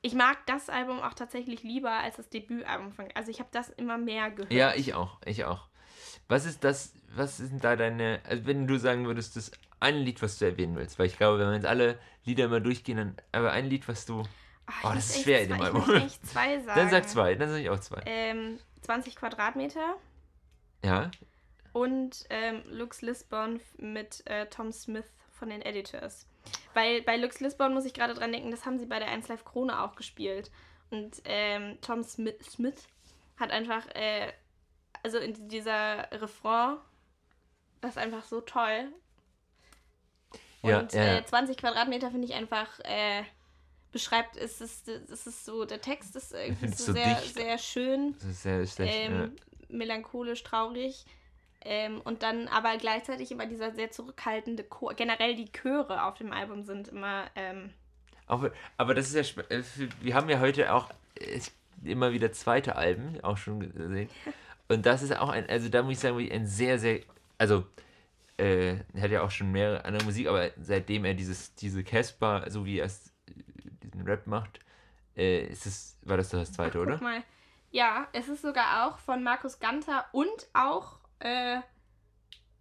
[0.01, 3.07] Ich mag das Album auch tatsächlich lieber als das Debütalbum von.
[3.15, 4.53] Also ich habe das immer mehr gehört.
[4.53, 5.69] Ja, ich auch, ich auch.
[6.29, 9.99] Was ist das, was ist denn da deine, also wenn du sagen würdest, das eine
[9.99, 12.97] Lied, was du erwähnen willst, weil ich glaube, wenn wir jetzt alle Lieder mal durchgehen,
[12.97, 14.23] dann, aber ein Lied, was du,
[14.69, 15.81] Ich Oh, das ist schwer in dem ich Album.
[15.87, 16.79] muss echt zwei sagen.
[16.81, 18.03] dann sag zwei, dann sag ich auch zwei.
[18.07, 19.97] Ähm, 20 Quadratmeter
[20.85, 21.11] Ja,
[21.73, 26.27] und ähm, Lux Lisbon mit äh, Tom Smith von den Editors.
[26.75, 29.29] Weil bei Lux Lisbon muss ich gerade dran denken, das haben sie bei der 1
[29.29, 30.51] Live Krone auch gespielt.
[30.91, 32.87] Und ähm, Tom Smith, Smith
[33.39, 34.33] hat einfach, äh,
[35.03, 36.77] also in dieser Refrain,
[37.81, 38.93] das ist einfach so toll.
[40.63, 41.19] Ja, Und ja, ja.
[41.19, 43.23] Äh, 20 Quadratmeter finde ich einfach, äh,
[43.93, 47.35] beschreibt, es ist, es ist so, der Text ist irgendwie so, so sehr, dicht.
[47.35, 48.95] sehr schön sehr schlecht.
[48.95, 49.37] ähm,
[49.69, 51.05] melancholisch, traurig.
[51.65, 54.95] Ähm, und dann aber gleichzeitig immer dieser sehr zurückhaltende Chor.
[54.95, 57.27] Generell die Chöre auf dem Album sind immer.
[57.37, 57.71] Ähm,
[58.11, 58.19] ja.
[58.27, 59.63] Auch, aber das ist ja, äh,
[60.01, 61.41] wir haben ja heute auch äh,
[61.85, 64.09] immer wieder zweite Alben, auch schon gesehen.
[64.69, 67.01] Und das ist auch ein, also da muss ich sagen, ein sehr, sehr,
[67.37, 67.67] also
[68.39, 72.47] äh, er hat ja auch schon mehrere andere Musik, aber seitdem er dieses, diese Casper,
[72.49, 73.12] so wie er es,
[73.93, 74.61] diesen Rap macht,
[75.17, 77.01] äh, ist es, war das doch das zweite, guck oder?
[77.01, 77.23] mal.
[77.71, 81.61] Ja, es ist sogar auch von Markus Ganter und auch äh,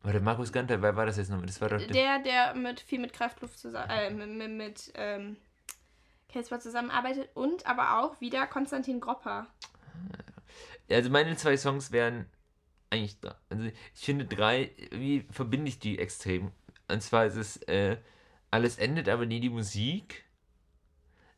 [0.04, 1.46] Warte, Markus Ganter, wer war das jetzt nochmal?
[1.46, 5.38] Das war doch der, der, mit viel mit Kraftluft zusammen, äh, mit, mit, ähm,
[6.32, 9.48] Casper zusammenarbeitet und aber auch wieder Konstantin Gropper.
[10.90, 12.26] Also meine zwei Songs wären
[12.90, 13.36] eigentlich da.
[13.50, 16.52] Also ich finde drei, wie verbinde ich die extrem?
[16.90, 17.98] Und zwar ist es, äh,
[18.50, 20.26] alles endet aber nie die Musik.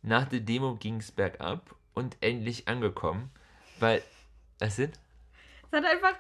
[0.04, 3.32] Nach der Demo ging es bergab und endlich angekommen.
[3.80, 4.04] Weil,
[4.60, 4.94] was sind?
[5.72, 6.14] Es hat einfach.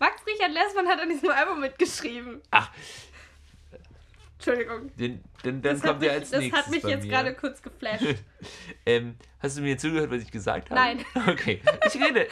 [0.00, 2.42] Max Richard Lessmann hat an diesem Album mitgeschrieben.
[2.50, 2.70] Ach.
[4.38, 4.94] Entschuldigung.
[4.96, 7.34] Den, den, dann Das kommt hat ja mich, als das nächstes hat mich jetzt gerade
[7.34, 8.04] kurz geflasht.
[8.86, 10.80] ähm, hast du mir zugehört, was ich gesagt habe?
[10.80, 11.04] Nein.
[11.28, 12.26] Okay, ich rede.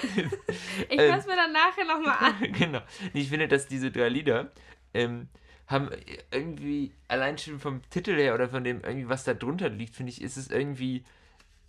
[0.88, 0.98] Ich Ähm.
[1.00, 2.52] höre es mir dann nachher nochmal an.
[2.58, 2.80] genau.
[3.14, 4.52] Ich finde, dass diese drei Lieder
[4.92, 5.28] ähm,
[5.66, 5.90] haben
[6.30, 10.10] irgendwie, allein schon vom Titel her oder von dem irgendwie, was da drunter liegt, finde
[10.10, 11.04] ich, ist es irgendwie,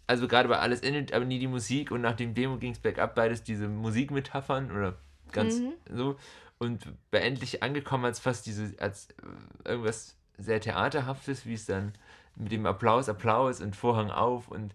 [0.07, 2.79] also gerade bei Alles endet, aber nie die Musik und nach dem Demo ging es
[2.79, 4.97] bergab, beides diese Musikmetaphern oder
[5.31, 5.73] ganz Mhm.
[5.89, 6.17] so.
[6.57, 11.93] Und bei Endlich angekommen als fast diese, als äh, irgendwas sehr Theaterhaftes, wie es dann
[12.35, 14.73] mit dem Applaus, Applaus und Vorhang auf und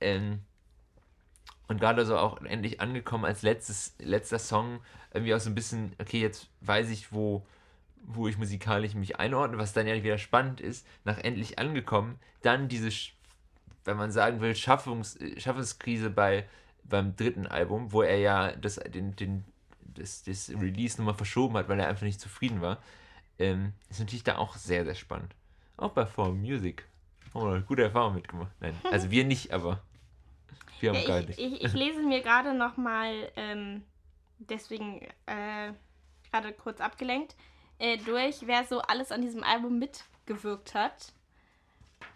[0.00, 0.40] ähm,
[1.68, 4.80] und gerade so auch endlich angekommen als letztes, letzter Song,
[5.12, 7.44] irgendwie auch so ein bisschen, okay, jetzt weiß ich, wo,
[8.08, 12.68] wo ich musikalisch mich einordne, was dann ja wieder spannend ist, nach endlich angekommen, dann
[12.68, 12.88] diese,
[13.84, 16.48] wenn man sagen will, Schaffungs, Schaffenskrise bei,
[16.84, 19.44] beim dritten Album, wo er ja das, den, den,
[19.80, 22.78] das, das Release nochmal verschoben hat, weil er einfach nicht zufrieden war,
[23.38, 25.34] ähm, ist natürlich da auch sehr, sehr spannend.
[25.76, 26.86] Auch bei Form Music.
[27.34, 28.52] Haben wir eine gute Erfahrung mitgemacht.
[28.60, 29.82] Nein, also wir nicht, aber
[30.80, 31.38] wir haben gar Ja, nicht.
[31.38, 33.82] ich, ich, ich lese mir gerade nochmal, ähm,
[34.38, 35.72] deswegen äh,
[36.30, 37.34] gerade kurz abgelenkt,
[37.78, 41.12] äh, durch, wer so alles an diesem Album mitgewirkt hat.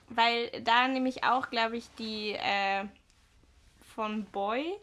[0.08, 2.84] Weil da nämlich auch, glaube ich, die äh,
[3.94, 4.76] von Boy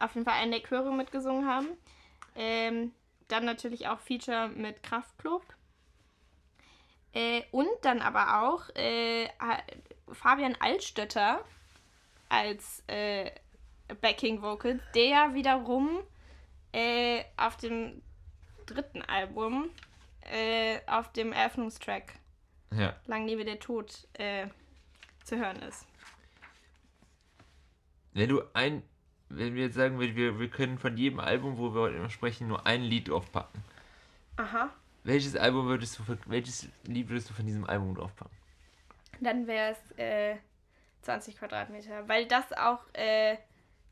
[0.00, 1.68] auf jeden Fall einen der Chöre mitgesungen haben.
[2.36, 2.92] Ähm,
[3.28, 5.42] dann natürlich auch Feature mit Kraftklub.
[7.12, 9.28] Äh, und dann aber auch äh,
[10.12, 11.44] Fabian Altstötter
[12.28, 13.30] als äh,
[14.00, 16.00] Backing Vocal, der wiederum
[16.72, 18.02] äh, auf dem
[18.66, 19.70] dritten Album
[20.30, 22.14] äh, auf dem Eröffnungstrack
[22.72, 22.94] Ja.
[23.06, 24.46] Lang lebe der Tod äh,
[25.24, 25.86] zu hören ist.
[28.12, 28.82] Wenn du ein
[29.30, 32.66] wenn wir jetzt sagen, wir, wir können von jedem Album, wo wir heute sprechen, nur
[32.66, 33.62] ein Lied draufpacken.
[34.36, 34.70] Aha.
[35.04, 38.36] Welches Album würdest du, welches Lied würdest du von diesem Album draufpacken?
[39.20, 40.36] Dann wäre es äh,
[41.02, 43.36] 20 Quadratmeter, weil das auch, äh,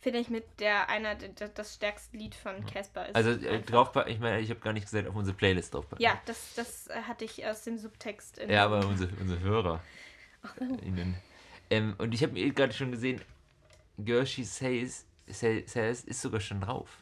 [0.01, 3.17] finde ich, mit der einer der, das stärkste Lied von Casper ist.
[3.17, 6.03] Also äh, draufpacken, ich meine, ich habe gar nicht gesagt, auf unsere Playlist draufpacken.
[6.03, 8.39] Ja, das, das äh, hatte ich aus dem Subtext.
[8.49, 9.83] ja, aber unsere, unsere Hörer.
[10.43, 10.65] Ach so.
[10.65, 11.17] Ihnen.
[11.71, 13.21] Ähm, und ich habe mir gerade schon gesehen,
[13.99, 16.99] Gershi Says, Says, Says ist sogar schon drauf.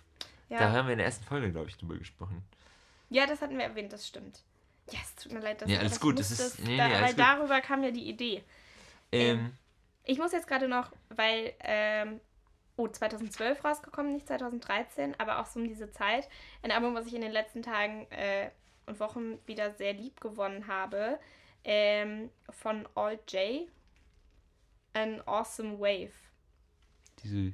[0.49, 0.59] Ja.
[0.61, 2.43] Da haben wir in der ersten Folge, glaube ich, drüber gesprochen.
[3.11, 4.43] ja, das hatten wir erwähnt, das stimmt.
[4.91, 6.95] Ja, es tut mir leid, dass Ja, alles das gut, das ist- nee, da, nee,
[6.95, 7.19] Weil gut.
[7.19, 8.43] darüber kam ja die Idee.
[9.13, 9.53] Ähm,
[10.05, 12.21] Ich muss jetzt gerade noch, weil, ähm,
[12.77, 16.29] oh, 2012 rausgekommen, nicht 2013, aber auch so um diese Zeit.
[16.63, 18.51] Ein Album, was ich in den letzten Tagen äh,
[18.87, 21.19] und Wochen wieder sehr lieb gewonnen habe,
[21.65, 23.69] ähm, von All J.
[24.93, 26.13] An Awesome Wave.
[27.23, 27.53] diese,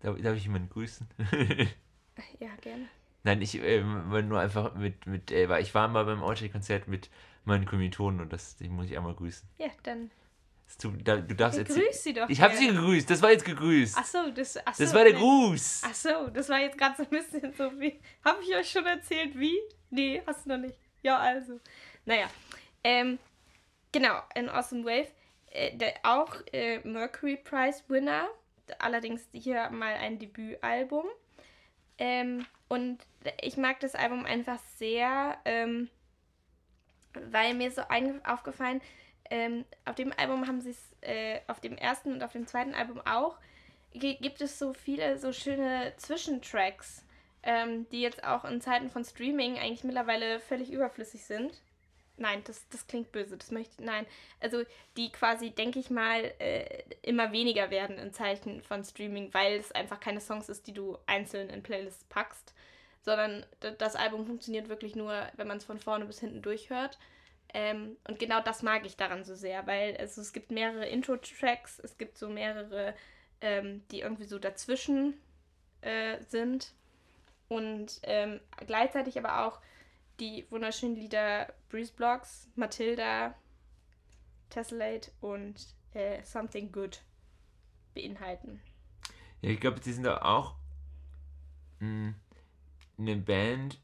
[0.00, 1.06] darf, darf ich jemanden grüßen?
[2.38, 2.86] Ja, gerne.
[3.22, 7.08] Nein, ich ähm, war nur einfach mit, mit äh, ich war mal beim Orchard-Konzert mit
[7.44, 9.48] meinen Kommilitonen und das die muss ich einmal grüßen.
[9.58, 10.10] Ja, dann
[11.04, 11.86] Da, du darfst erzählen.
[11.86, 12.28] grüß sie doch.
[12.28, 13.96] Ich habe sie gegrüßt, das war jetzt gegrüßt.
[13.98, 15.18] Ach so, das, ach so, das war der nee.
[15.18, 15.82] Gruß.
[15.84, 18.00] Ach so, das war jetzt gerade so ein bisschen so wie.
[18.24, 19.58] Habe ich euch schon erzählt, wie?
[19.90, 20.76] Nee, hast du noch nicht.
[21.02, 21.60] Ja, also.
[22.04, 22.30] Naja.
[22.84, 23.18] Ähm,
[23.92, 25.08] genau, in Awesome Wave.
[25.50, 28.28] Äh, der, auch äh, Mercury Prize Winner.
[28.78, 31.04] Allerdings hier mal ein Debütalbum.
[31.98, 32.98] Ähm, und
[33.42, 35.90] ich mag das Album einfach sehr, ähm,
[37.12, 37.82] weil mir so
[38.24, 38.80] aufgefallen,
[39.30, 42.74] ähm, auf dem Album haben sie es, äh, auf dem ersten und auf dem zweiten
[42.74, 43.38] Album auch,
[43.94, 47.04] gi- gibt es so viele so schöne Zwischentracks,
[47.42, 51.60] ähm, die jetzt auch in Zeiten von Streaming eigentlich mittlerweile völlig überflüssig sind.
[52.16, 54.04] Nein, das, das klingt böse, das möchte nein.
[54.40, 54.64] Also
[54.98, 59.72] die quasi, denke ich mal, äh, immer weniger werden in Zeiten von Streaming, weil es
[59.72, 62.52] einfach keine Songs ist, die du einzeln in Playlists packst,
[63.02, 63.46] sondern
[63.78, 66.98] das Album funktioniert wirklich nur, wenn man es von vorne bis hinten durchhört.
[67.52, 71.80] Ähm, und genau das mag ich daran so sehr, weil es, es gibt mehrere Intro-Tracks,
[71.80, 72.94] es gibt so mehrere,
[73.40, 75.14] ähm, die irgendwie so dazwischen
[75.80, 76.72] äh, sind.
[77.48, 79.60] Und ähm, gleichzeitig aber auch
[80.20, 83.34] die wunderschönen Lieder Breeze Blocks, Matilda,
[84.50, 87.02] Tessellate und äh, Something Good
[87.94, 88.60] beinhalten.
[89.40, 90.54] Ja, ich glaube, die sind da auch
[91.80, 92.14] mh,
[92.98, 93.80] eine Band,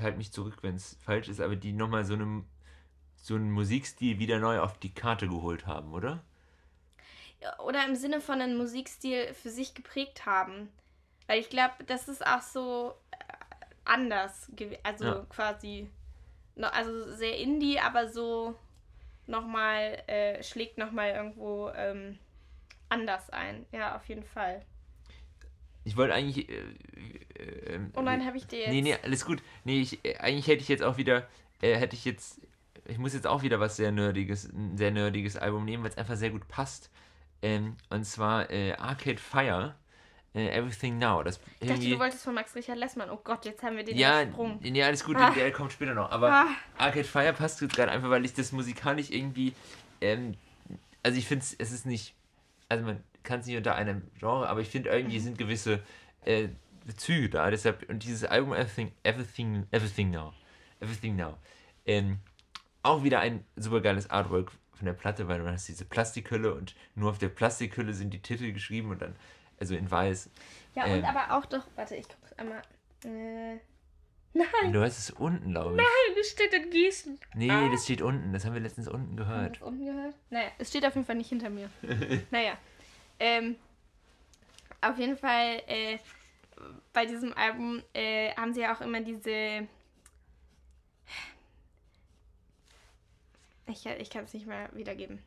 [0.00, 2.44] halt mich zurück, wenn es falsch ist, aber die nochmal so, eine,
[3.22, 6.22] so einen Musikstil wieder neu auf die Karte geholt haben, oder?
[7.64, 10.68] Oder im Sinne von einem Musikstil für sich geprägt haben.
[11.26, 13.16] Weil ich glaube, das ist auch so äh,
[13.84, 14.50] anders.
[14.82, 15.26] Also Ja.
[15.30, 15.88] quasi,
[16.56, 18.54] also sehr indie, aber so
[19.26, 22.18] nochmal, äh, schlägt nochmal irgendwo ähm,
[22.88, 23.66] anders ein.
[23.72, 24.64] Ja, auf jeden Fall.
[25.84, 26.48] Ich wollte eigentlich.
[26.48, 26.52] Äh,
[27.38, 28.70] äh, ähm, Oh nein, habe ich dir jetzt.
[28.72, 29.42] Nee, nee, alles gut.
[29.64, 31.26] Nee, ich, äh, eigentlich hätte ich jetzt auch wieder,
[31.62, 32.40] äh, hätte ich jetzt,
[32.88, 35.96] ich muss jetzt auch wieder was sehr nerdiges, ein sehr nerdiges Album nehmen, weil es
[35.98, 36.90] einfach sehr gut passt.
[37.42, 39.76] Ähm, und zwar äh, Arcade Fire,
[40.34, 41.22] äh, Everything Now.
[41.22, 43.10] Das ich dachte, du wolltest von Max Richard Lessmann.
[43.10, 44.58] Oh Gott, jetzt haben wir den ja, Sprung.
[44.60, 45.30] nee, alles gut, Ah.
[45.30, 46.10] der kommt später noch.
[46.10, 46.46] Aber Ah.
[46.78, 49.52] Arcade Fire passt jetzt gerade einfach, weil ich das musikalisch irgendwie,
[50.00, 50.34] ähm,
[51.02, 52.14] also ich finde es ist nicht,
[52.68, 54.96] also man kann es nicht unter einem Genre, aber ich finde Mhm.
[54.96, 55.80] irgendwie sind gewisse
[56.24, 56.48] äh,
[56.86, 57.50] Bezüge da.
[57.50, 60.32] Deshalb, und dieses Album Everything, Everything, Everything Now,
[60.80, 61.36] Everything Now,
[61.86, 62.18] ähm,
[62.88, 66.74] auch wieder ein super geiles Artwork von der Platte, weil man hast diese Plastikhülle und
[66.94, 69.16] nur auf der Plastikhülle sind die Titel geschrieben und dann,
[69.58, 70.30] also in weiß.
[70.74, 72.62] Ja, und ähm, aber auch doch, warte, ich guck's einmal.
[73.04, 73.58] Äh,
[74.34, 76.16] nein, Du hast es unten, glaube ich.
[76.16, 77.18] das steht in Gießen.
[77.34, 77.68] Nee, Ah.
[77.70, 78.32] das steht unten.
[78.32, 79.56] Das haben wir letztens unten Haben wir gehört.
[79.56, 80.14] das unten gehört?
[80.30, 81.68] Naja, es steht auf jeden Fall nicht hinter mir.
[82.30, 82.52] naja.
[83.18, 83.56] Ähm,
[84.80, 85.98] auf jeden Fall, äh,
[86.92, 89.66] bei diesem Album äh, haben sie ja auch immer diese.
[93.68, 95.22] Ich, ich kann es nicht mehr wiedergeben.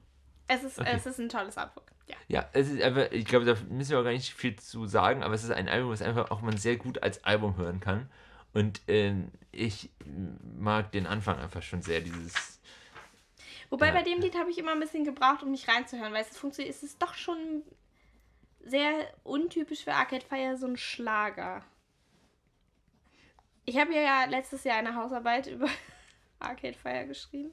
[0.48, 0.92] Es ist, Okay.
[0.94, 1.92] es ist ein tolles Artwork.
[2.08, 2.16] Ja.
[2.28, 5.24] Ja, es ist einfach, ich glaube, da müssen wir auch gar nicht viel zu sagen,
[5.24, 8.10] aber es ist ein Album, was einfach auch man sehr gut als Album hören kann.
[8.54, 9.90] Und ähm, ich
[10.60, 12.60] mag den Anfang einfach schon sehr, dieses.
[13.70, 13.94] Wobei Ja.
[13.94, 16.76] bei dem Lied habe ich immer ein bisschen gebraucht, um mich reinzuhören, weil es funktioniert,
[16.76, 17.64] es ist doch schon
[18.60, 18.92] sehr
[19.24, 21.64] untypisch für Arcade Fire, so ein Schlager.
[23.66, 25.70] Ich habe ja letztes Jahr eine Hausarbeit über
[26.40, 27.52] Arcade Fire geschrieben.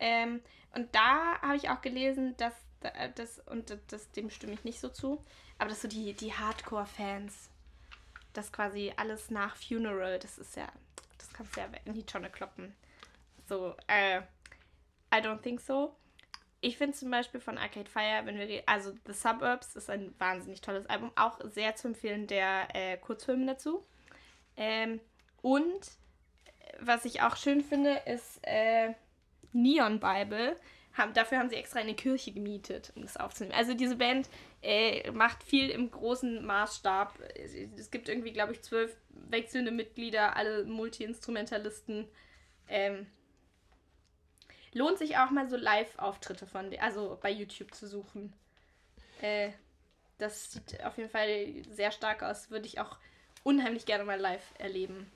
[0.00, 0.42] Ähm,
[0.74, 4.80] und da habe ich auch gelesen, dass da- das, und das, dem stimme ich nicht
[4.80, 5.24] so zu,
[5.58, 7.50] aber dass so die, die Hardcore-Fans,
[8.32, 10.68] das quasi alles nach Funeral, das ist ja,
[11.18, 12.74] das kannst du ja in die Tonne kloppen.
[13.48, 14.20] So, äh,
[15.14, 15.96] I don't think so.
[16.60, 20.60] ich finde zum Beispiel von Arcade Fire, wenn wir also The Suburbs ist ein wahnsinnig
[20.60, 23.84] tolles Album, auch sehr zu empfehlen, der äh, Kurzfilm dazu.
[24.56, 25.00] Ähm,
[25.42, 25.86] und
[26.46, 28.94] äh, was ich auch schön finde, ist äh,
[29.52, 30.56] Neon Bible.
[30.94, 33.54] Haben, dafür haben sie extra eine Kirche gemietet, um das aufzunehmen.
[33.54, 34.28] Also diese Band
[34.62, 37.14] äh, macht viel im großen Maßstab.
[37.76, 42.08] Es gibt irgendwie, glaube ich, zwölf wechselnde Mitglieder, alle Multi-Instrumentalisten.
[42.68, 43.06] Ähm,
[44.72, 48.32] lohnt sich auch mal so Live-Auftritte von, also bei YouTube zu suchen.
[49.20, 49.50] Äh,
[50.18, 52.50] das sieht auf jeden Fall sehr stark aus.
[52.50, 52.98] Würde ich auch
[53.44, 55.10] unheimlich gerne mal live erleben.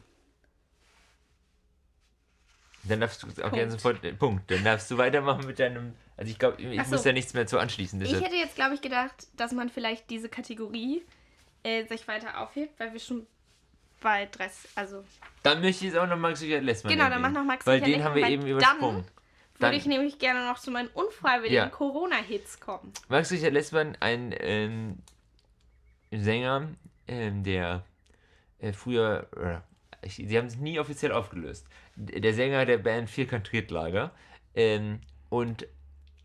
[2.85, 3.55] Dann darfst du auch Punkt.
[3.55, 4.05] gerne sofort.
[4.05, 4.51] Äh, Punkt.
[4.51, 5.95] Dann darfst du weitermachen mit deinem.
[6.17, 6.91] Also ich glaube, ich so.
[6.91, 8.01] muss ja nichts mehr zu anschließen.
[8.01, 8.21] Deshalb.
[8.21, 11.03] Ich hätte jetzt, glaube ich, gedacht, dass man vielleicht diese Kategorie
[11.63, 13.27] äh, sich weiter aufhebt, weil wir schon
[14.01, 14.71] bei 30.
[14.75, 15.05] Also.
[15.43, 16.93] Dann möchte ich jetzt auch noch Max Richard Lessmann.
[16.93, 19.05] Genau, dann mach noch Max Weil Richard den haben wir eben übersprungen.
[19.59, 21.69] Dann würde ich nämlich gerne noch zu meinen unfreiwilligen ja.
[21.69, 22.93] Corona-Hits kommen.
[23.09, 24.99] Max Richard Lessmann, ein ähm,
[26.11, 26.69] Sänger,
[27.07, 27.85] ähm, der
[28.59, 29.29] äh, früher.
[29.37, 29.72] Äh,
[30.07, 31.67] sie haben sich nie offiziell aufgelöst.
[31.97, 34.13] Der Sänger der Band Vierkant Tretlager.
[34.55, 35.67] Ähm, und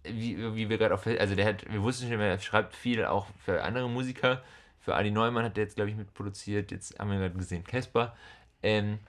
[0.04, 1.06] wie, wie wir gerade auch.
[1.06, 1.72] Also, der hat.
[1.72, 4.44] Wir wussten schon, er schreibt viel auch für andere Musiker.
[4.80, 6.72] Für Adi Neumann hat er jetzt, glaube ich, mitproduziert.
[6.72, 8.16] Jetzt haben wir gerade gesehen, Casper.
[8.64, 9.00] Ähm,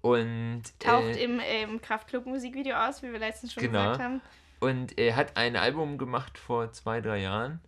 [0.00, 3.84] und, Taucht äh, im, im Kraftclub-Musikvideo aus, wie wir letztens schon genau.
[3.84, 4.20] gesagt haben.
[4.60, 7.60] Und er hat ein Album gemacht vor zwei, drei Jahren.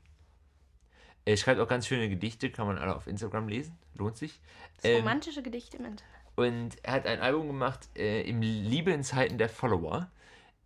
[1.24, 4.40] Er schreibt auch ganz schöne Gedichte, kann man alle auf Instagram lesen, lohnt sich.
[4.84, 6.15] Ähm, romantische Gedichte im Internet.
[6.37, 10.11] Und er hat ein Album gemacht äh, im Liebe in Zeiten der Follower.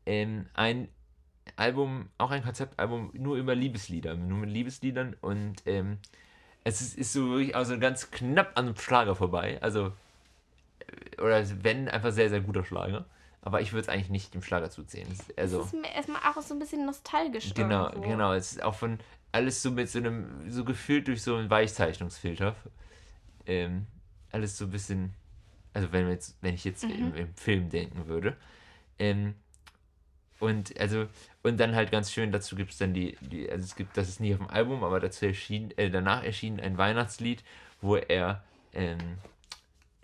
[0.05, 0.89] Ähm, ein
[1.57, 5.99] Album, auch ein Konzeptalbum nur über Liebeslieder, nur mit Liebesliedern und ähm,
[6.65, 9.59] es ist, ist, so wirklich also ganz knapp an einem Schlager vorbei.
[9.63, 9.93] Also,
[10.81, 13.07] äh, oder wenn, einfach sehr, sehr guter Schlager.
[13.43, 15.09] Aber ich würde es eigentlich nicht dem Schlager zuzählen.
[15.37, 17.55] Also, es ist erstmal auch so ein bisschen nostalgisch.
[17.55, 18.09] Genau, irgendwo.
[18.09, 18.35] genau.
[18.35, 18.99] Es ist auch von
[19.33, 22.55] alles so mit so einem, so gefühlt durch so einen Weichzeichnungsfilter.
[23.47, 23.87] Ähm,
[24.31, 25.15] alles so ein bisschen,
[25.73, 26.91] also wenn, jetzt, wenn ich jetzt mhm.
[26.91, 28.37] im, im, Film denken würde.
[28.99, 29.35] Ähm,
[30.39, 31.07] und also,
[31.43, 34.09] und dann halt ganz schön, dazu gibt es dann die, die, also es gibt, das
[34.09, 37.45] ist nicht auf dem Album, aber dazu erschien, äh, danach erschien ein Weihnachtslied,
[37.83, 39.19] wo er ähm,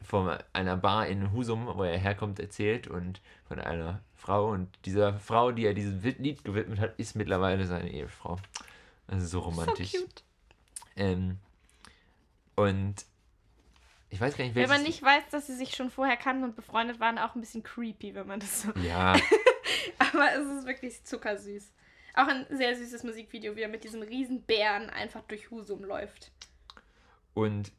[0.02, 4.50] von einer Bar in Husum, wo er herkommt, erzählt und von einer Frau.
[4.50, 8.38] Und dieser Frau, die er diesem Lied gewidmet hat, ist mittlerweile seine Ehefrau.
[9.08, 9.92] Also so romantisch.
[9.92, 10.06] So.
[10.96, 11.38] Ähm,
[12.54, 13.04] und
[14.08, 16.56] ich weiß gar nicht, Wenn man nicht weiß, dass sie sich schon vorher kannten und
[16.56, 18.70] befreundet waren, auch ein bisschen creepy, wenn man das so.
[18.82, 19.14] Ja.
[19.98, 21.72] Aber es ist wirklich zuckersüß.
[22.14, 26.30] Auch ein sehr süßes Musikvideo, wie er mit diesem riesen Bären einfach durch Husum läuft.
[27.34, 27.72] Und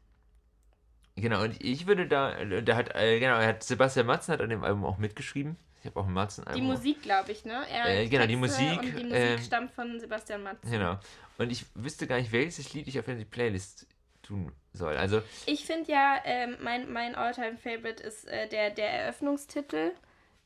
[1.16, 4.50] genau, und ich würde da, da hat, äh, genau, er hat Sebastian Matzen hat an
[4.50, 5.56] dem Album auch mitgeschrieben.
[5.80, 6.60] Ich habe auch ein Matzen-Album.
[6.60, 7.64] Die Musik, glaube ich, ne?
[7.70, 8.78] Äh, genau, die Musik.
[8.78, 10.70] Und die Musik äh, stammt von Sebastian Matzen.
[10.70, 10.98] Genau.
[11.38, 13.86] Und ich wüsste gar nicht, welches Lied ich auf die Playlist
[14.28, 14.96] tun soll.
[14.96, 19.92] Also ich finde ja, ähm, mein, mein Alltime-Favorite ist äh, der, der Eröffnungstitel.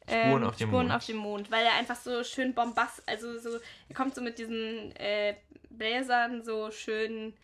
[0.05, 0.97] Spuren, ähm, auf, dem Spuren Mond.
[0.97, 3.51] auf dem Mond, weil er einfach so schön bombast, also so,
[3.89, 5.37] er kommt so mit diesen äh,
[5.71, 7.35] Bläsern so schön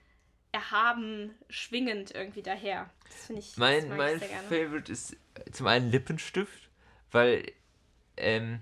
[0.51, 2.91] erhaben, schwingend irgendwie daher.
[3.05, 3.57] Das finde ich.
[3.57, 5.17] Mein, mein ich Favorite ist
[5.53, 6.69] zum einen Lippenstift,
[7.13, 7.53] weil
[8.17, 8.61] ähm,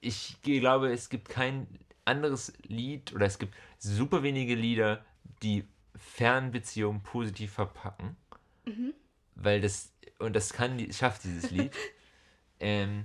[0.00, 1.66] ich glaube, es gibt kein
[2.04, 5.04] anderes Lied oder es gibt super wenige Lieder,
[5.42, 5.64] die
[5.98, 8.16] Fernbeziehungen positiv verpacken.
[8.64, 8.94] Mhm.
[9.34, 11.72] Weil das, und das kann, schafft dieses Lied.
[12.60, 13.04] ähm,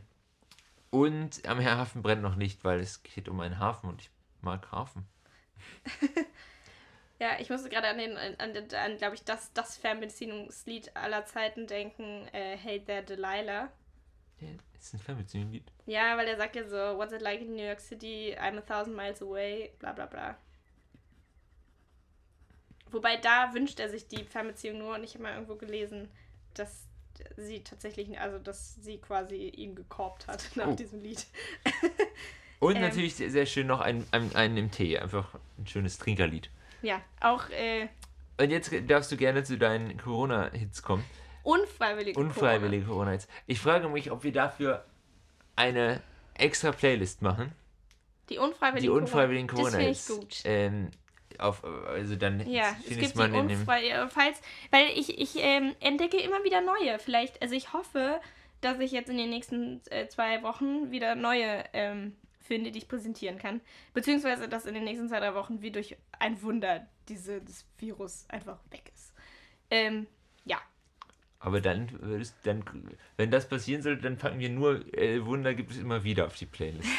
[0.89, 4.09] und am Hafen brennt noch nicht, weil es geht um einen Hafen und ich
[4.41, 5.07] mag Hafen.
[7.19, 11.25] ja, ich musste gerade an den, an, an, an glaube ich, das, das Fernbeziehungslied aller
[11.25, 13.71] Zeiten denken, äh, Hey There Delilah.
[14.39, 15.71] Ja, ist ein Fernbeziehungslied.
[15.85, 18.35] Ja, weil er sagt ja so, What's it like in New York City?
[18.37, 20.37] I'm a thousand miles away, bla bla bla.
[22.93, 26.09] Wobei da wünscht er sich die Fernbeziehung nur und ich habe mal irgendwo gelesen,
[26.53, 26.87] dass
[27.37, 30.75] sie tatsächlich, also dass sie quasi ihn gekorbt hat nach oh.
[30.75, 31.25] diesem Lied.
[32.59, 35.97] und ähm, natürlich sehr, sehr schön noch ein, ein, einen im Tee, einfach ein schönes
[35.97, 36.49] Trinkerlied.
[36.81, 37.49] Ja, auch.
[37.49, 37.87] Äh,
[38.37, 41.03] und jetzt darfst du gerne zu deinen Corona-Hits kommen.
[41.43, 43.27] Unfreiwillige, Unfreiwillige Corona-Hits.
[43.47, 44.85] ich frage mich, ob wir dafür
[45.55, 46.01] eine
[46.35, 47.51] extra Playlist machen.
[48.29, 50.07] Die unfreiwilligen, die unfreiwilligen Corona-Hits.
[50.07, 50.41] Das finde ich gut.
[50.45, 50.91] Ähm,
[51.39, 56.17] auf, also dann ja, es gibt man in dem falls, weil ich, ich ähm, entdecke
[56.17, 56.99] immer wieder neue.
[56.99, 58.19] Vielleicht, also ich hoffe,
[58.61, 62.87] dass ich jetzt in den nächsten äh, zwei Wochen wieder neue ähm, finde, die ich
[62.87, 63.61] präsentieren kann.
[63.93, 68.25] Beziehungsweise, dass in den nächsten zwei, drei Wochen wie durch ein Wunder diese, das Virus
[68.29, 69.13] einfach weg ist.
[69.69, 70.07] Ähm,
[70.45, 70.57] ja.
[71.39, 71.89] Aber dann,
[72.43, 72.63] dann,
[73.17, 76.35] wenn das passieren sollte, dann packen wir nur äh, Wunder gibt es immer wieder auf
[76.35, 76.87] die Playlist.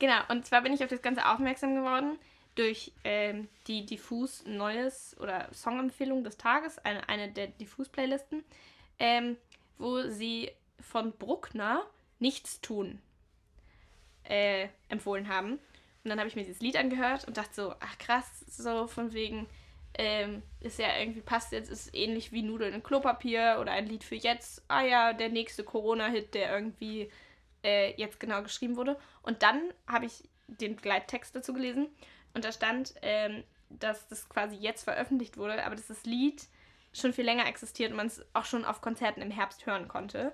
[0.00, 2.18] Genau, und zwar bin ich auf das Ganze aufmerksam geworden
[2.58, 8.44] durch ähm, die Diffus Neues oder Songempfehlung des Tages, eine, eine der Diffus-Playlisten,
[8.98, 9.36] ähm,
[9.78, 10.50] wo sie
[10.80, 11.86] von Bruckner
[12.18, 13.00] Nichts tun
[14.24, 15.52] äh, empfohlen haben.
[16.02, 19.12] Und dann habe ich mir dieses Lied angehört und dachte so, ach krass, so von
[19.12, 19.46] wegen,
[19.94, 24.02] ähm, ist ja irgendwie passt jetzt, ist ähnlich wie Nudeln in Klopapier oder ein Lied
[24.02, 24.64] für jetzt.
[24.66, 27.08] Ah ja, der nächste Corona-Hit, der irgendwie
[27.62, 28.98] äh, jetzt genau geschrieben wurde.
[29.22, 31.88] Und dann habe ich den Begleittext dazu gelesen
[32.38, 36.46] und da stand, ähm, dass das quasi jetzt veröffentlicht wurde, aber dass das Lied
[36.92, 40.32] schon viel länger existiert und man es auch schon auf Konzerten im Herbst hören konnte.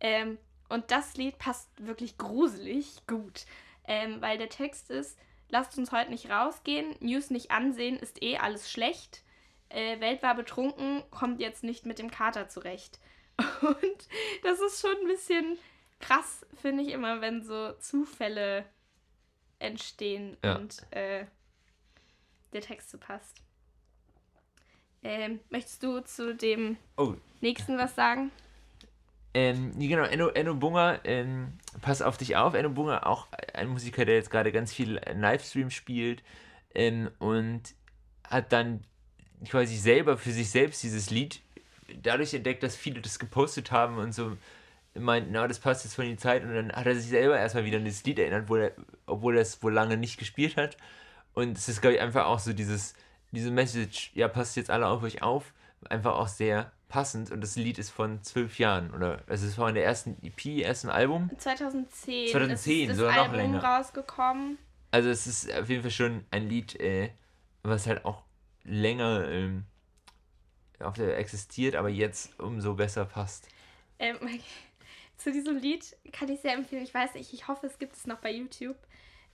[0.00, 0.38] Ähm,
[0.70, 3.44] und das Lied passt wirklich gruselig gut,
[3.86, 5.18] ähm, weil der Text ist,
[5.50, 9.22] lasst uns heute nicht rausgehen, News nicht ansehen, ist eh alles schlecht.
[9.68, 12.98] Äh, Welt war betrunken, kommt jetzt nicht mit dem Kater zurecht.
[13.60, 14.08] Und
[14.42, 15.58] das ist schon ein bisschen
[16.00, 18.64] krass, finde ich immer, wenn so Zufälle
[19.58, 20.56] entstehen Ja.
[20.56, 21.24] und äh,
[22.52, 23.42] der Text so passt.
[25.02, 28.30] Ähm, möchtest du zu dem Oh, nächsten was sagen?
[29.34, 32.54] Ähm, genau, Enno, Enno Bunger, ähm, pass auf dich auf.
[32.54, 36.22] Enno Bunger, auch ein Musiker, der jetzt gerade ganz viel Livestream spielt
[36.74, 37.62] ähm, und
[38.28, 38.84] hat dann
[39.48, 41.40] quasi selber für sich selbst dieses Lied
[42.02, 44.36] dadurch entdeckt, dass viele das gepostet haben und so
[44.94, 47.64] meinten, na, das passt jetzt von die Zeit und dann hat er sich selber erstmal
[47.64, 48.72] wieder an dieses Lied erinnert, wo er,
[49.06, 50.76] obwohl er es wohl lange nicht gespielt hat.
[51.34, 52.94] Und es ist, glaube ich, einfach auch so dieses,
[53.30, 55.52] diese Message, ja, passt jetzt alle auf euch auf,
[55.88, 59.70] einfach auch sehr passend und das Lied ist von zwölf Jahren oder also es war
[59.70, 61.30] in der ersten EP, ersten Album.
[61.38, 63.64] 2010, 2010, ist sogar noch Album länger.
[63.64, 64.58] rausgekommen.
[64.90, 67.10] Also es ist auf jeden Fall schon ein Lied, äh,
[67.62, 68.24] was halt auch
[68.64, 69.64] länger ähm,
[70.80, 73.48] auf der existiert, aber jetzt umso besser passt.
[73.98, 74.18] Ähm,
[75.16, 76.82] zu diesem Lied kann ich sehr empfehlen.
[76.82, 78.76] Ich weiß nicht, ich hoffe, es gibt es noch bei YouTube.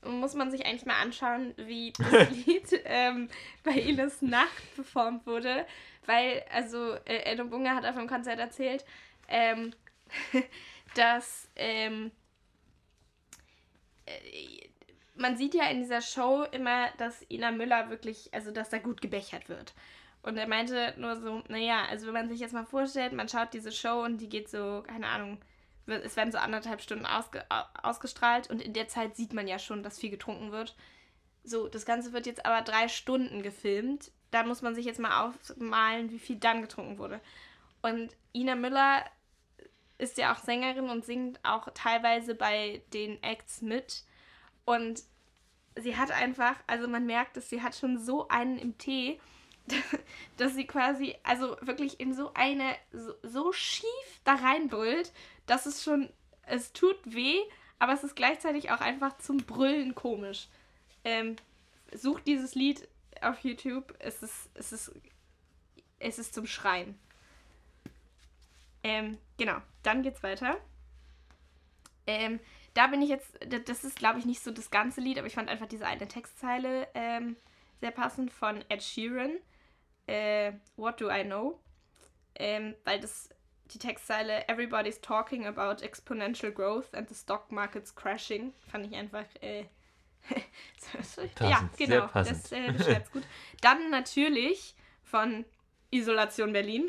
[0.05, 3.29] Muss man sich eigentlich mal anschauen, wie das Lied ähm,
[3.65, 5.67] bei Iles Nacht performt wurde.
[6.07, 8.85] Weil, also, äh, Enno Bunga hat auf einem Konzert erzählt,
[9.29, 9.75] ähm,
[10.95, 12.11] dass ähm,
[14.07, 14.69] äh,
[15.17, 19.01] man sieht ja in dieser Show immer, dass Ina Müller wirklich, also dass da gut
[19.01, 19.75] gebechert wird.
[20.23, 23.53] Und er meinte nur so, naja, also wenn man sich jetzt mal vorstellt, man schaut
[23.53, 25.39] diese Show und die geht so, keine Ahnung,
[25.89, 29.59] es werden so anderthalb Stunden ausge au- ausgestrahlt und in der Zeit sieht man ja
[29.59, 30.77] schon, dass viel getrunken wird.
[31.45, 34.11] So, das Ganze wird jetzt aber drei Stunden gefilmt.
[34.31, 37.21] Da muss man sich jetzt mal aufmalen, wie viel dann getrunken wurde.
[37.81, 39.05] Und Ina Müller
[39.99, 44.05] ist ja auch Sängerin und singt auch teilweise bei den Acts mit.
[44.65, 45.03] Und
[45.77, 49.21] sie hat einfach, also man merkt, dass sie hat schon so einen im Tee,
[50.37, 55.13] dass sie quasi, also wirklich in so eine, so, so schief da reinbrüllt,
[55.49, 56.09] dass es schon,
[56.47, 57.41] es tut weh,
[57.79, 60.49] aber es ist gleichzeitig auch einfach zum Brüllen komisch.
[61.05, 61.37] Ähm,
[61.93, 62.87] sucht dieses Lied
[63.21, 64.93] auf YouTube, es ist, es ist,
[65.99, 66.99] es ist zum Schreien.
[68.85, 70.57] Ähm, genau, dann geht's weiter.
[72.07, 72.41] Ähm,
[72.75, 75.35] da bin ich jetzt, das ist glaube ich nicht so das ganze Lied, aber ich
[75.35, 77.37] fand einfach diese eine Textzeile ähm,
[77.81, 79.37] sehr passend von Ed Sheeran.
[80.07, 81.59] Äh, What do I know?
[82.35, 83.31] Ähm, weil das
[83.73, 88.53] die Textzeile Everybody's talking about exponential growth and the stock market's crashing.
[88.71, 89.65] Fand ich einfach äh,
[91.41, 93.25] ja genau das äh, beschreibt's gut.
[93.61, 95.45] Dann natürlich von
[95.91, 96.89] Isolation Berlin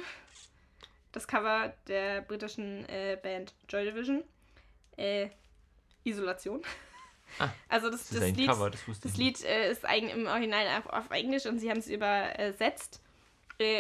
[1.12, 4.24] das Cover der britischen äh, Band Joy Division
[4.98, 5.30] äh,
[6.04, 6.62] Isolation.
[7.40, 10.66] Ah, also das, Das das Lied Cover, das das Lied äh, ist eigentlich im Original
[10.80, 13.02] auf, auf Englisch und sie haben es übersetzt.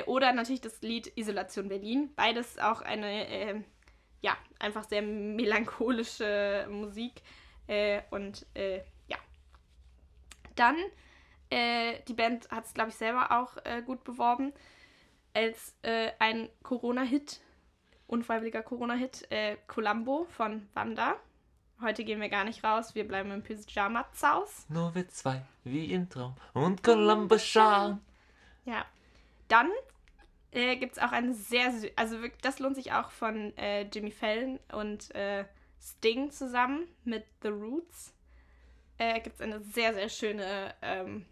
[0.05, 2.11] Oder natürlich das Lied Isolation Berlin.
[2.15, 3.61] Beides auch eine, äh,
[4.21, 7.21] ja, einfach sehr melancholische Musik.
[7.67, 9.17] Äh, und äh, ja.
[10.55, 10.75] Dann,
[11.49, 14.51] äh, die Band hat es, glaube ich, selber auch äh, gut beworben.
[15.33, 17.39] Als äh, ein Corona-Hit,
[18.07, 21.15] unfreiwilliger Corona-Hit, äh, Columbo von Wanda.
[21.81, 24.65] Heute gehen wir gar nicht raus, wir bleiben im Pyjama-Zaus.
[24.67, 28.01] Nur wir zwei, wie im Traum und Columbus schauen.
[28.65, 28.85] Ja.
[29.49, 29.69] Dann
[30.51, 34.59] äh, gibt es auch eine sehr, also das lohnt sich auch von äh, Jimmy Fallon
[34.71, 35.43] und äh,
[35.81, 38.13] Sting zusammen mit The Roots.
[38.97, 41.25] Äh, gibt es eine sehr, sehr schöne ähm,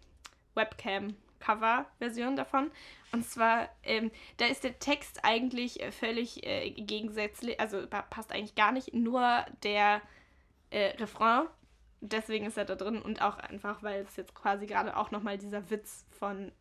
[0.55, 2.71] Webcam-Cover-Version davon.
[3.11, 8.31] Und zwar, ähm, da ist der Text eigentlich äh, völlig äh, gegensätzlich, also pa- passt
[8.31, 10.01] eigentlich gar nicht, nur der
[10.69, 11.47] äh, Refrain.
[11.99, 15.37] Deswegen ist er da drin und auch einfach, weil es jetzt quasi gerade auch nochmal
[15.37, 16.51] dieser Witz von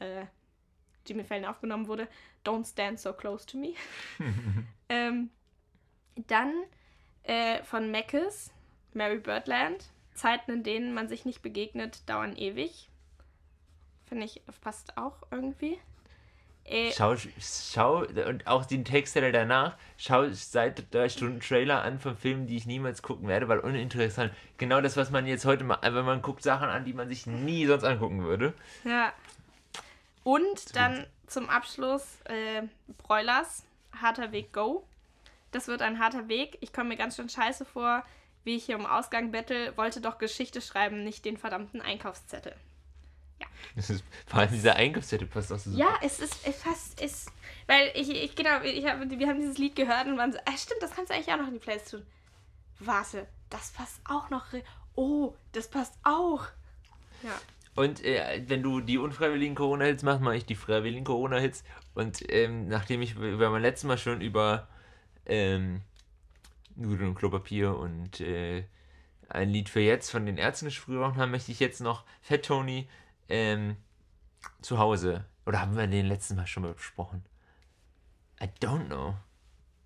[1.06, 2.08] Jimmy Fallon aufgenommen wurde.
[2.44, 3.74] Don't stand so close to me.
[4.88, 5.30] ähm,
[6.26, 6.52] dann
[7.22, 8.52] äh, von Mackes,
[8.94, 9.90] Mary Birdland.
[10.14, 12.88] Zeiten, in denen man sich nicht begegnet, dauern ewig.
[14.06, 15.78] Finde ich, passt auch irgendwie.
[16.68, 22.16] Äh, schau, schau, und auch den Textteller danach, schau seit drei Stunden Trailer an von
[22.16, 24.32] Filmen, die ich niemals gucken werde, weil uninteressant.
[24.58, 27.26] Genau das, was man jetzt heute mal, wenn man guckt Sachen an, die man sich
[27.26, 28.52] nie sonst angucken würde.
[28.84, 29.12] Ja.
[30.26, 32.62] Und dann zum Abschluss äh,
[32.98, 33.62] Broilers,
[34.02, 34.84] harter Weg Go.
[35.52, 36.58] Das wird ein harter Weg.
[36.62, 38.04] Ich komme mir ganz schön scheiße vor,
[38.42, 42.56] wie ich hier im Ausgang bettel, wollte doch Geschichte schreiben, nicht den verdammten Einkaufszettel.
[43.40, 43.46] Ja.
[43.76, 45.70] Das ist, vor allem dieser Einkaufszettel passt auch so.
[45.70, 47.30] Ja, es ist fast, ist,
[47.68, 50.56] weil ich, ich genau, ich hab, wir haben dieses Lied gehört und waren so, ah,
[50.58, 52.04] stimmt, das kannst du eigentlich auch noch in die Playlist tun.
[52.80, 54.46] Warte, das passt auch noch.
[54.96, 56.46] Oh, das passt auch.
[57.22, 57.40] Ja.
[57.76, 61.62] Und äh, wenn du die unfreiwilligen Corona-Hits machst, mache ich die freiwilligen Corona-Hits.
[61.94, 64.68] Und ähm, nachdem ich, wir haben letztes Mal schon über
[65.26, 65.82] ähm,
[66.74, 68.64] Nudeln und Klopapier und äh,
[69.28, 72.88] ein Lied für jetzt von den Ärzten gesprochen haben, möchte ich jetzt noch Fat Tony
[73.28, 73.76] ähm,
[74.62, 75.24] zu Hause.
[75.44, 77.24] Oder haben wir den letzten Mal schon mal besprochen?
[78.40, 79.16] I don't know.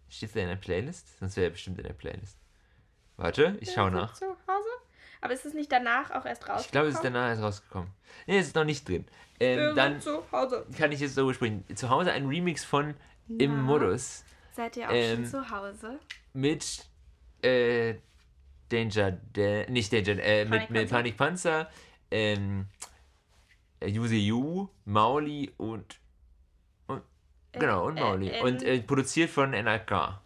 [0.09, 1.19] Steht der in der Playlist?
[1.19, 2.39] Sonst wäre er bestimmt in der Playlist.
[3.17, 4.15] Warte, ich schaue nach.
[4.15, 4.70] Zu Hause?
[5.21, 6.65] Aber ist es nicht danach auch erst rausgekommen?
[6.65, 7.91] Ich glaube, es ist danach erst rausgekommen.
[8.27, 9.07] Nee, es ist noch nicht drin.
[9.39, 10.67] Ähm, dann zu Hause.
[10.77, 11.65] kann ich jetzt so sprechen.
[11.75, 12.95] Zu Hause ein Remix von
[13.27, 14.25] Na, Im Modus.
[14.53, 15.99] Seid ihr auch ähm, schon zu Hause?
[16.33, 16.87] Mit
[17.43, 17.95] äh,
[18.69, 21.71] Danger, De nicht Danger, äh, mit, mit Panikpanzer,
[22.11, 22.67] ähm,
[23.85, 26.01] Yuze Yu, Mauli und,
[26.87, 27.03] und
[27.53, 28.29] genau, und äh, Mauli.
[28.29, 30.21] Äh, und äh, produziert von NRK.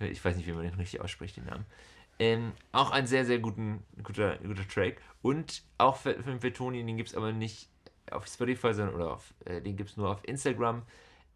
[0.00, 1.66] Ich weiß nicht, wie man den richtig ausspricht, den Namen.
[2.18, 5.00] Ähm, auch ein sehr, sehr guten, guter, guter Track.
[5.22, 7.68] Und auch für, für, für Toni, den gibt es aber nicht
[8.10, 10.82] auf Spotify, sondern oder auf, äh, den gibt es nur auf Instagram.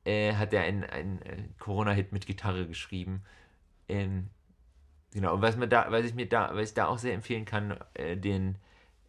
[0.05, 3.23] Äh, hat er einen, einen äh, Corona-Hit mit Gitarre geschrieben.
[3.89, 4.29] Ähm,
[5.13, 7.45] genau, und was, man da, was, ich mir da, was ich da auch sehr empfehlen
[7.45, 8.57] kann, äh, den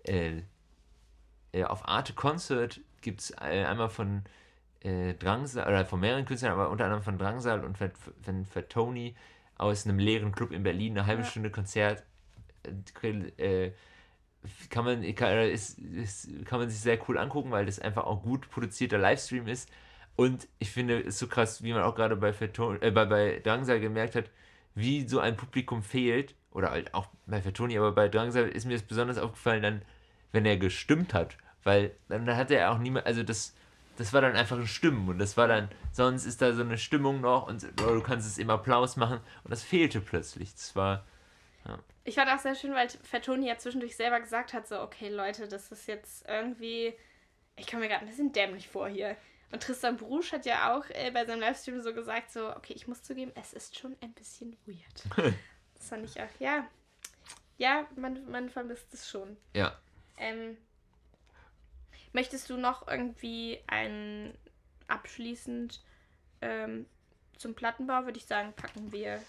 [0.03, 0.41] äh,
[1.51, 4.23] äh, auf Arte Concert gibt es einmal von
[4.85, 9.15] Drangsal, oder von mehreren Künstlern, aber unter anderem von Drangsal und von, von, von Tony
[9.57, 11.27] aus einem leeren Club in Berlin, eine halbe ja.
[11.27, 12.03] Stunde Konzert.
[13.37, 13.71] Äh,
[14.69, 18.23] kann man, kann, ist, ist, kann man sich sehr cool angucken, weil das einfach auch
[18.23, 19.69] gut produzierter Livestream ist.
[20.15, 23.79] Und ich finde es so krass, wie man auch gerade bei, äh, bei, bei Drangsal
[23.79, 24.25] gemerkt hat,
[24.75, 26.35] wie so ein Publikum fehlt.
[26.51, 29.81] Oder halt auch bei Fatoni, aber bei Drangsal ist mir das besonders aufgefallen, dann,
[30.31, 31.35] wenn er gestimmt hat.
[31.63, 33.55] Weil dann hat er auch niemand, also das,
[33.95, 36.77] das war dann einfach ein Stimmen und das war dann, sonst ist da so eine
[36.77, 40.53] Stimmung noch und du kannst es im Applaus machen und das fehlte plötzlich.
[40.53, 41.05] Das war.
[41.65, 41.79] Ja.
[42.03, 45.47] Ich fand auch sehr schön, weil Fatoni ja zwischendurch selber gesagt hat: so, okay, Leute,
[45.47, 46.93] das ist jetzt irgendwie.
[47.55, 49.15] Ich komme mir gerade ein bisschen dämlich vor hier.
[49.51, 52.87] Und Tristan Brusch hat ja auch äh, bei seinem Livestream so gesagt, so, okay, ich
[52.87, 55.35] muss zugeben, es ist schon ein bisschen weird.
[55.75, 56.67] das fand ich auch, ja.
[57.59, 59.37] Ja, man, man vermisst es schon.
[59.53, 59.77] Ja.
[60.17, 60.57] Ähm,
[62.13, 64.33] möchtest du noch irgendwie ein
[64.87, 65.81] abschließend
[66.41, 66.85] ähm,
[67.37, 69.21] zum Plattenbau, würde ich sagen, packen wir.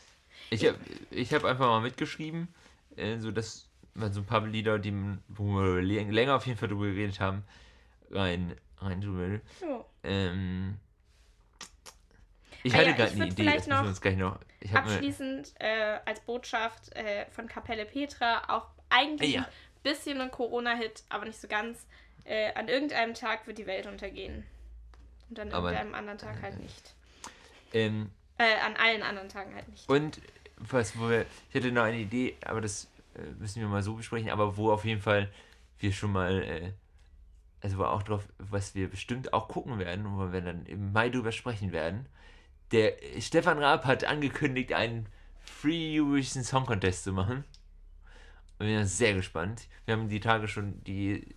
[0.51, 0.79] Ich habe
[1.11, 2.49] ich hab einfach mal mitgeschrieben,
[2.97, 4.93] äh, so dass man so ein paar Lieder, die,
[5.29, 7.45] wo wir länger auf jeden Fall drüber geredet haben,
[8.11, 9.41] rein rein tun will.
[9.61, 9.85] Ja.
[10.03, 10.79] Ähm,
[12.63, 13.85] ich ah, hatte ja, gerade eine Idee, vielleicht noch,
[14.17, 14.41] noch
[14.73, 19.43] abschließend äh, als Botschaft äh, von Kapelle Petra auch eigentlich ja.
[19.43, 19.47] ein
[19.83, 21.87] bisschen ein Corona-Hit, aber nicht so ganz.
[22.25, 24.45] Äh, an irgendeinem Tag wird die Welt untergehen.
[25.31, 26.95] Und an aber, irgendeinem anderen Tag halt nicht.
[27.73, 29.89] Ähm, äh, an allen anderen Tagen halt nicht.
[29.89, 30.21] Und
[30.57, 33.95] was, wo wir, ich hatte noch eine Idee, aber das äh, müssen wir mal so
[33.95, 35.31] besprechen, aber wo auf jeden Fall
[35.79, 36.73] wir schon mal äh,
[37.65, 41.09] also war auch drauf, was wir bestimmt auch gucken werden, wo wir dann im Mai
[41.09, 42.05] drüber sprechen werden.
[42.73, 45.07] Der Stefan Raab hat angekündigt, einen
[45.41, 47.43] Free Eurovision Song Contest zu machen.
[48.59, 49.67] Und wir sind sehr gespannt.
[49.87, 51.35] Wir haben die Tage schon die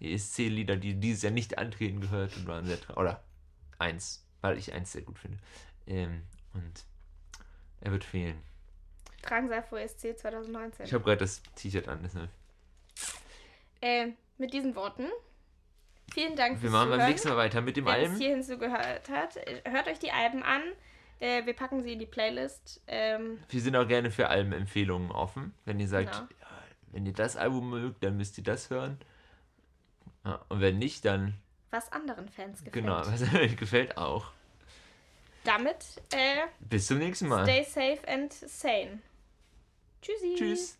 [0.00, 3.22] ESC-Lieder, die dieses Jahr nicht antreten, gehört und waren sehr Oder
[3.78, 5.38] eins, weil ich eins sehr gut finde.
[5.86, 6.22] Ähm,
[6.54, 6.84] und
[7.80, 8.42] er wird fehlen.
[9.22, 10.86] Tragen Sie vor ESC 2019.
[10.86, 12.00] Ich habe gerade das T-Shirt an.
[12.02, 12.30] Deshalb.
[13.82, 15.06] Äh, mit diesen Worten
[16.12, 18.12] Vielen Dank Wir machen beim nächsten Mal weiter mit dem Wer Alben.
[18.14, 20.62] Wer hierhin zugehört hat, hört euch die Alben an.
[21.20, 22.82] Äh, wir packen sie in die Playlist.
[22.86, 25.54] Ähm, wir sind auch gerne für Albenempfehlungen offen.
[25.64, 26.28] Wenn ihr sagt, genau.
[26.40, 26.48] ja,
[26.92, 28.98] wenn ihr das Album mögt, dann müsst ihr das hören.
[30.24, 31.34] Ja, und wenn nicht, dann.
[31.70, 32.72] Was anderen Fans gefällt.
[32.72, 34.32] Genau, was euch gefällt auch.
[35.44, 37.44] Damit, äh, bis zum nächsten Mal.
[37.44, 39.00] Stay safe and sane.
[40.02, 40.34] Tschüssi.
[40.36, 40.79] Tschüss.